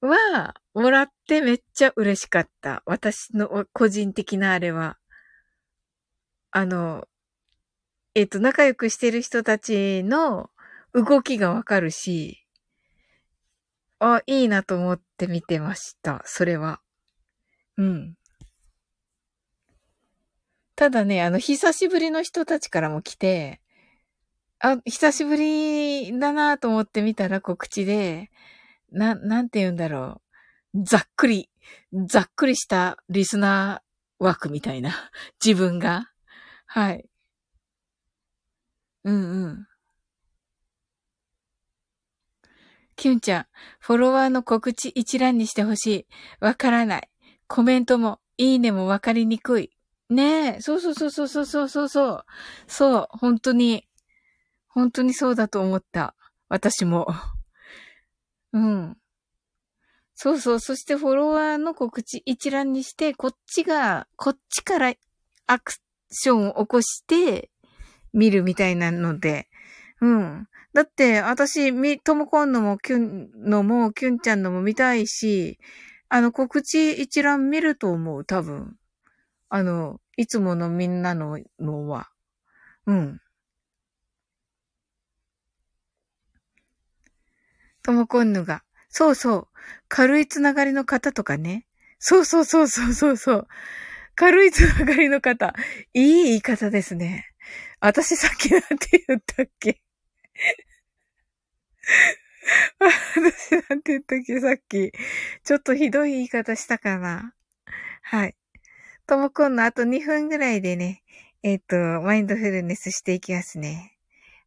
[0.00, 2.82] は、もらってめっちゃ嬉しかった。
[2.86, 4.98] 私の個人的なあれは。
[6.50, 7.06] あの、
[8.14, 10.50] えっ、と、仲良くしてる人たちの
[10.94, 12.46] 動きがわかるし、
[13.98, 16.22] あ、いいなと思って見てました。
[16.24, 16.80] それは。
[17.78, 18.14] うん。
[20.76, 23.60] ただね、あの、久しぶりの人たちからも来て、
[24.58, 28.30] あ、久しぶりだなと思って見たら告知で、
[28.92, 30.20] な、なんて言うんだろ
[30.74, 30.84] う。
[30.84, 31.50] ざっくり、
[32.06, 34.92] ざっくりしたリスナー枠みたいな。
[35.44, 36.10] 自分が。
[36.66, 37.08] はい。
[39.04, 39.66] うんうん。
[42.96, 43.46] キュンちゃん、
[43.78, 46.06] フォロワーの告知一覧にしてほしい。
[46.40, 47.10] わからない。
[47.46, 49.75] コメントも、いいねもわかりにくい。
[50.08, 52.24] ねえ、そうそうそうそうそうそうそう。
[52.68, 53.88] そう、本当に、
[54.68, 56.14] 本当にそうだと思った。
[56.48, 57.08] 私も。
[58.52, 58.96] うん。
[60.14, 60.60] そうそう。
[60.60, 64.94] そしてフォロワーの告知一覧にして、こっちが、こっちから
[65.46, 65.72] アク
[66.10, 67.50] ションを起こして
[68.12, 69.48] 見るみたいなので、
[70.00, 70.48] うん。
[70.72, 75.58] だって、私、み、ともこんのも、キュンのも、キュンちゃんのも見たいし、
[76.08, 78.76] あの、告知一覧見ると思う、多分。
[79.48, 82.10] あの、いつものみんなののは。
[82.86, 83.20] うん。
[87.82, 88.62] ともこんぬが。
[88.88, 89.48] そうそう。
[89.88, 91.66] 軽いつながりの方とかね。
[91.98, 93.48] そうそうそうそうそうそう。
[94.14, 95.54] 軽いつながりの方。
[95.94, 97.26] いい言い方ですね。
[97.80, 99.80] 私さっきなんて言ったっけ？
[102.80, 104.92] 私なんて言ったっけさっき。
[105.44, 107.34] ちょっとひどい言い方したかな。
[108.02, 108.36] はい。
[109.06, 111.02] ともこんのあと2分ぐらいでね、
[111.44, 111.62] えっ、ー、
[112.00, 113.96] と、マインドフルネスしていきますね。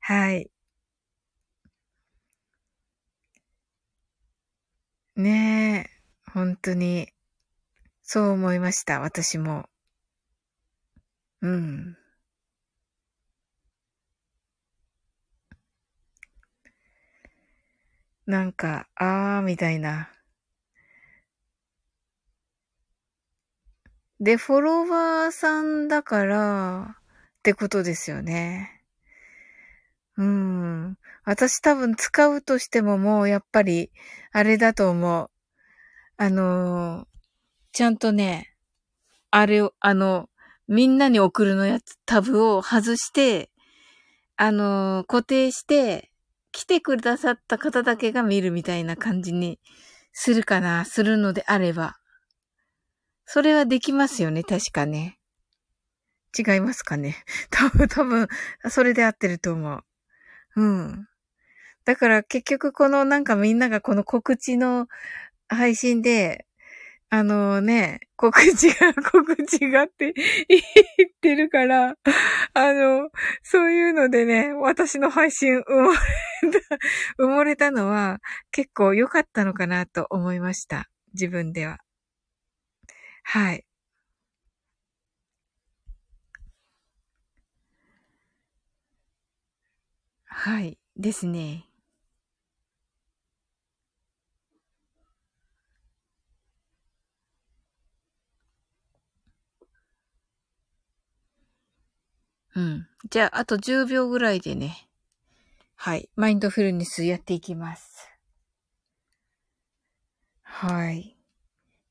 [0.02, 0.50] はい。
[5.16, 7.08] ねえ、本当に、
[8.02, 9.70] そう思いました、私も。
[11.42, 11.98] うん。
[18.26, 20.12] なんか、あー、みたいな。
[24.20, 26.98] で、フォロワーさんだから、
[27.40, 28.84] ってことですよね。
[30.18, 30.98] うん。
[31.24, 33.92] 私多分使うとしてももうやっぱり、
[34.34, 35.30] あれだと思う。
[36.18, 37.08] あの、
[37.72, 38.54] ちゃんとね、
[39.32, 40.30] あれを、あの、
[40.68, 43.50] みんなに送るのやつ、タブを外して、
[44.36, 46.12] あの、固定して、
[46.52, 49.60] 来てくださった方だけが見るみたいな感じに
[50.12, 52.00] するかな、するのであれば。
[53.32, 55.20] それはできますよね、確かね。
[56.36, 57.16] 違いますかね。
[57.52, 58.28] 多分、多分、
[58.72, 59.84] それで合ってると思う。
[60.56, 61.08] うん。
[61.86, 64.88] だから結局このなんかみんながこの告知の
[65.48, 66.48] 配信で、
[67.12, 70.12] あのね、告知が、 告知がって
[70.50, 71.94] 言ってるから、
[72.56, 73.12] あの、
[73.44, 80.90] そういうのでね、私の配信埋もれた、埋もれたのは結構良かったのかなと思いました。
[81.14, 81.78] 自分では。
[83.32, 83.64] はい。
[90.26, 91.68] はい、ですね。
[102.56, 102.88] うん。
[103.12, 104.90] じゃあ、あと10秒ぐらいでね。
[105.76, 106.10] はい。
[106.16, 108.10] マインドフルネスやっていきます。
[110.42, 111.19] はい。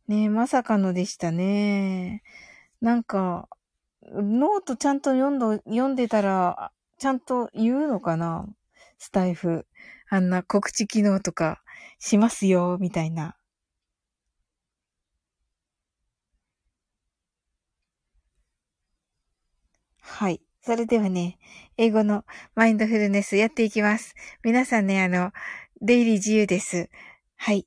[0.09, 2.23] ねえまさかのでしたね。
[2.81, 3.49] なんか、
[4.13, 8.47] ノートちゃんと読んど、読んでたら、ちゃんと言うのかな？
[8.99, 9.67] スタイフ。
[10.11, 11.63] あんな告知機能とか
[11.99, 13.37] しますよ、みたいな。
[20.01, 20.41] はい。
[20.63, 21.39] それではね、
[21.77, 24.15] 英語のマインドフルネスやっていきます。
[24.43, 25.33] 皆さんね、あの、
[25.81, 26.89] 出入り自由です。
[27.37, 27.67] はい。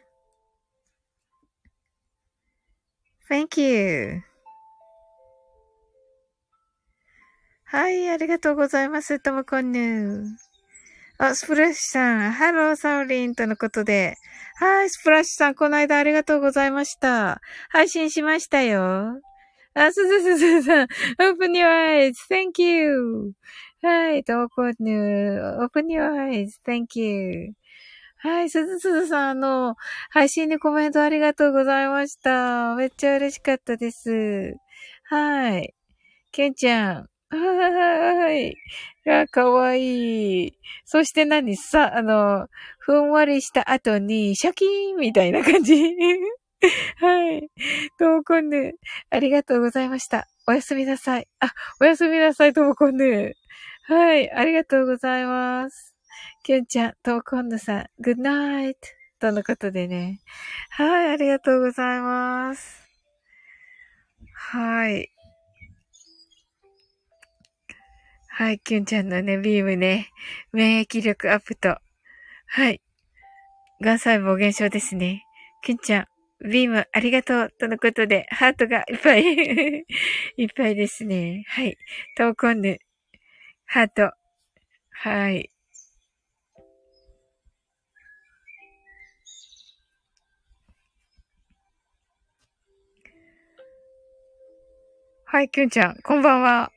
[3.31, 4.23] Thank you.
[7.63, 9.21] はい、ありがとうございます。
[9.21, 10.25] ともこんぬ。
[11.17, 14.17] あ、スプラッシュさん、ハローサウリンとのことで。
[14.59, 17.39] はい、スプラッシュさん、この間ありがとうございました。
[17.69, 19.21] 配信しましたよ。
[19.75, 23.31] あ、すずすずさん、open your eyes, thank you.
[23.81, 27.53] はい、どこに、open your eyes, thank you.
[28.23, 29.75] はい、すずすずさん、あの、
[30.11, 32.75] 配信にコメントありがとうございました。
[32.75, 34.53] めっちゃ嬉しかったです。
[35.05, 35.73] はい。
[36.31, 37.09] けんちゃん。
[37.31, 38.55] はい。
[39.07, 40.53] あ、かわいい。
[40.85, 41.57] そして何？
[41.57, 42.47] さ、あの、
[42.79, 45.75] ふんわりした後に、シャキーンみたいな感じ。
[46.99, 47.49] はい。
[47.99, 48.73] ともこんぬ、
[49.11, 50.27] ありがとうございました。
[50.47, 51.27] おやすみなさい。
[51.39, 51.51] あ、
[51.81, 53.33] おやすみなさい、ともこんぬ。
[53.85, 54.31] はい。
[54.31, 55.90] ありがとうございます。
[56.43, 58.79] きゅんちゃん、ともこんぬさん、グッナイト。
[59.19, 60.21] とのことでね。
[60.71, 61.09] はい。
[61.11, 62.81] ありがとうございます。
[64.33, 65.11] はい。
[68.27, 68.59] はい。
[68.59, 70.09] きゅんちゃんのね、ビームね。
[70.51, 71.77] 免疫力アップと。
[72.47, 72.81] はい。
[73.81, 75.23] 癌細胞減少ですね。
[75.61, 76.07] きゅんちゃ
[76.41, 79.21] ん、ビームありがとうとのことで、ハートがいっぱい
[80.37, 81.43] いっぱいですね。
[81.49, 81.77] はい。
[82.17, 82.79] トーコンヌ、
[83.65, 84.11] ハート。
[84.89, 85.50] はい。
[95.31, 96.73] はい、きゅんちゃん、こんばんは。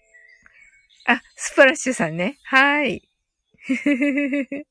[1.08, 2.38] あ、スプラッシュさんね。
[2.44, 3.02] はい。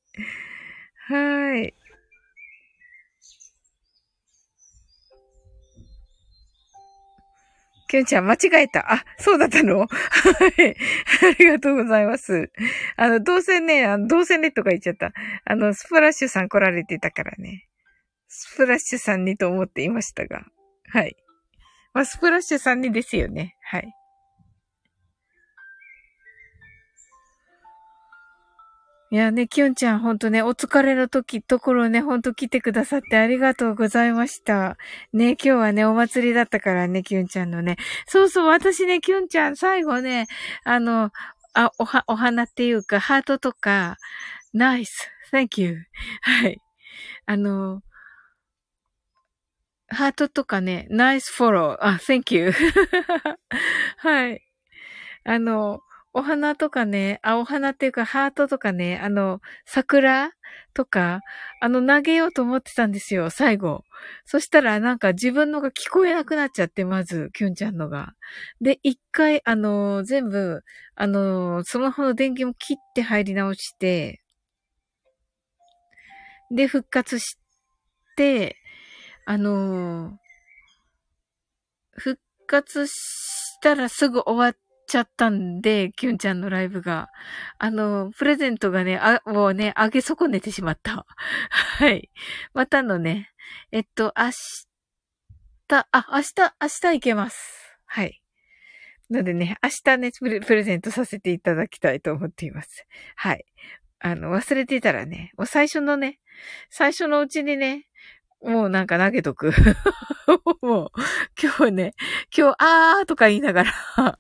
[1.10, 1.74] はい。
[7.90, 8.90] きゅんちゃん間違えた。
[8.90, 9.80] あ、そうだったの？
[9.80, 9.90] はい。
[9.90, 12.54] ありがとうございます。
[12.96, 15.12] あの、どうせね、あの、どうせねとか言っちゃった。
[15.44, 17.68] あの、スプラッシュさん来られてたからね。
[18.30, 20.46] スプラッシュさんにと思っていましたが。
[20.88, 21.18] はい。
[21.94, 23.56] まあ、スプラッシュさんにですよね。
[23.62, 23.94] はい。
[29.12, 34.76] いやね、きゅんちゃんほんとね、お疲れの時、ところね、ほんと来てくださってありがとうございました。
[35.14, 37.78] ね、今日はね、お祭りだったからね、きゅんちゃんのね。
[38.08, 40.26] そうそう、私ね、きゅんちゃん、最後ね、
[40.64, 41.12] あの、
[41.54, 43.98] あ、おは、お花っていうか、ハートとか、
[44.52, 45.78] ナイス、thank you.
[46.22, 46.60] はい。
[47.28, 47.84] あの、
[49.94, 52.52] ハートとかね、ナイスフォロー、あ、thank you.
[53.98, 54.41] はい。
[55.26, 55.82] あの、
[56.14, 60.32] お花とかね、あ、お花っていうかハートとかね、あの、桜
[60.74, 61.22] とか、
[61.62, 63.84] あの、投げようと思ってたんですよ、最後。
[64.26, 68.14] そしたらなんか自分のが聞こえなくなっちゃって、まず、キュンちゃんのが。
[68.62, 70.62] で、一回、あの、全部、
[70.96, 74.22] あの、スマホの電源も切って入り直して、
[76.52, 77.38] で、復活し
[78.16, 78.58] て、
[79.26, 80.18] あの、
[81.92, 82.94] 復活し
[83.62, 84.58] たらすぐ終わっ
[84.88, 87.10] ちゃったんで、キュンちゃんのライブが。
[87.58, 91.06] あの、プレゼントがね、あ、もうね、あげ損ねてしまった。
[91.50, 92.10] はい。
[92.54, 93.32] またのね、
[93.72, 94.32] えっと、明
[95.68, 97.78] 日、あ、明日、明日行けます。
[97.86, 98.22] はい。
[99.10, 102.86] のでね、明日ねプレ、プレゼントさせていただきたいと思っています。
[103.16, 103.46] はい。
[104.00, 106.20] あの、忘れてたらね、もう最初のね、
[106.70, 107.88] 最初のうちにね、
[108.44, 109.52] もうなんか投げとく。
[110.62, 110.91] もう、
[111.41, 111.94] 今日ね、
[112.36, 113.72] 今日、あーとか言いながら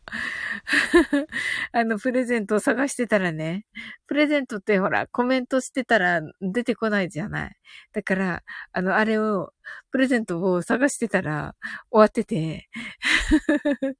[1.73, 3.65] あの、プレゼントを探してたらね、
[4.07, 7.55] プレゼントってほら、コメントしてたら出てこないじゃない。
[7.93, 9.53] だから、あの、あれを、
[9.91, 11.55] プレゼントを探してたら
[11.91, 12.69] 終わってて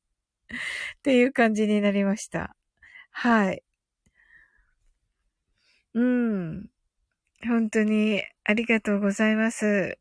[0.99, 2.55] っていう感じになりました。
[3.11, 3.63] はい。
[5.93, 6.69] うん。
[7.47, 9.97] 本当にありがとうございます。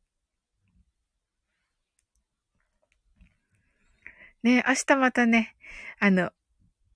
[4.42, 5.54] ね、明日またね、
[6.00, 6.30] あの、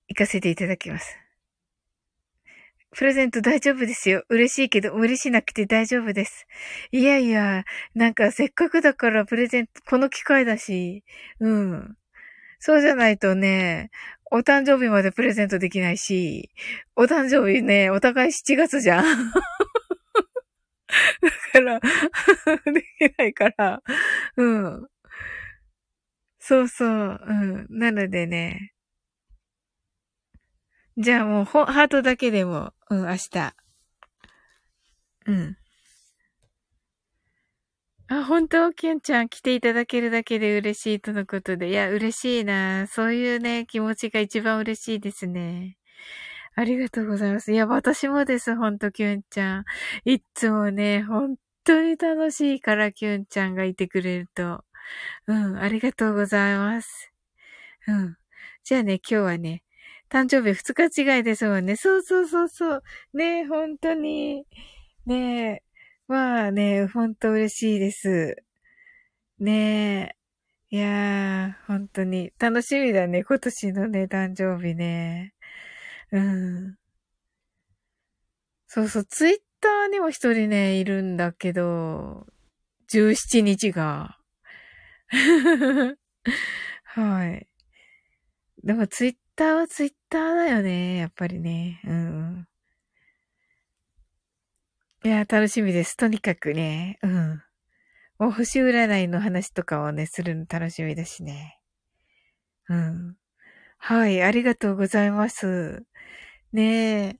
[0.07, 1.17] 行かせていただきます。
[2.91, 4.23] プレゼント大丈夫ですよ。
[4.29, 6.47] 嬉しいけど、無理しなくて大丈夫です。
[6.91, 11.03] いやいや、なんかせっかくだからプレゼント、この機会だし、
[11.39, 11.97] うん。
[12.59, 13.91] そうじゃないとね、
[14.31, 16.49] お誕生日までプレゼントできないし、
[16.95, 19.03] お誕生日ね、お互い7月じゃん。
[21.21, 21.79] だから、
[22.73, 23.81] できないから、
[24.37, 24.87] うん。
[26.47, 27.19] そうそう。
[27.27, 27.67] うん。
[27.69, 28.71] なのでね。
[30.95, 33.53] じゃあもう、ハートだけでも、うん、明日。
[35.25, 35.57] うん。
[38.09, 38.71] あ、本当？
[38.71, 41.67] キュンちゃん来ていただけるだけで嬉しいとのことで。
[41.69, 42.87] いや、嬉しいな。
[42.87, 45.75] そういうね、気持ちが一番嬉しいですね。
[46.55, 47.51] ありがとうございます。
[47.51, 49.65] いや、私もです、ほんと、キュンちゃん。
[50.05, 51.35] いつもね、本
[51.65, 54.63] 当に楽しいから、キュンちゃんがいてくれると。
[55.27, 57.11] うん、ありがとうございます。
[57.87, 58.17] うん。
[58.63, 59.63] じゃあね、今日はね、
[60.09, 61.75] 誕生日二日違いですもんね。
[61.75, 62.83] そうそうそうそう。
[63.13, 64.45] ねえ、本当に。
[65.05, 65.63] ねえ。
[66.07, 68.37] まあね、本当嬉しいです。
[69.39, 70.15] ね
[70.71, 70.75] え。
[70.75, 73.23] いやー、本当に楽しみだね。
[73.23, 75.33] 今年のね、誕生日ね。
[76.11, 76.77] うん。
[78.67, 82.25] そうそう、ツイッターにも一人ね、いるんだけど、
[82.89, 84.17] 17日が。
[86.83, 87.47] はい。
[88.63, 90.97] でもツイッターはツイッターだよね。
[90.97, 91.81] やっぱりね。
[91.85, 92.47] うん。
[95.03, 95.95] いや、楽しみです。
[95.95, 96.97] とにかくね。
[97.01, 97.41] うん。
[98.19, 101.59] もう星占いの話とかをね、するの楽しみだしね。
[102.69, 103.15] うん。
[103.77, 105.85] はい、ありがとうございます。
[106.53, 107.19] ね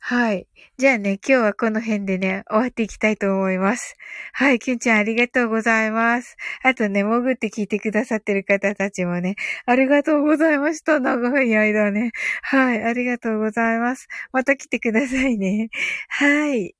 [0.00, 0.46] はい。
[0.78, 3.96] じゃあね、今日はこの辺でね、終わっていきたいと思います。
[4.32, 6.36] はい、きゅんちゃんありがとうございます。
[6.62, 9.34] あとね、潜って聞いてくださってる方たちもね、
[9.66, 11.00] ありがとうございました。
[11.00, 12.12] 長い間ね。
[12.42, 14.06] はい、ありがとうございます。
[14.32, 15.68] また来てくださいね。
[16.08, 16.74] はい。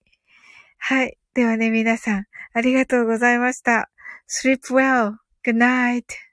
[0.78, 1.18] はい。
[1.34, 2.24] ではね、皆さん、
[2.54, 3.90] ありがとうございました。
[4.28, 5.14] sleep well.
[5.44, 6.27] Good night.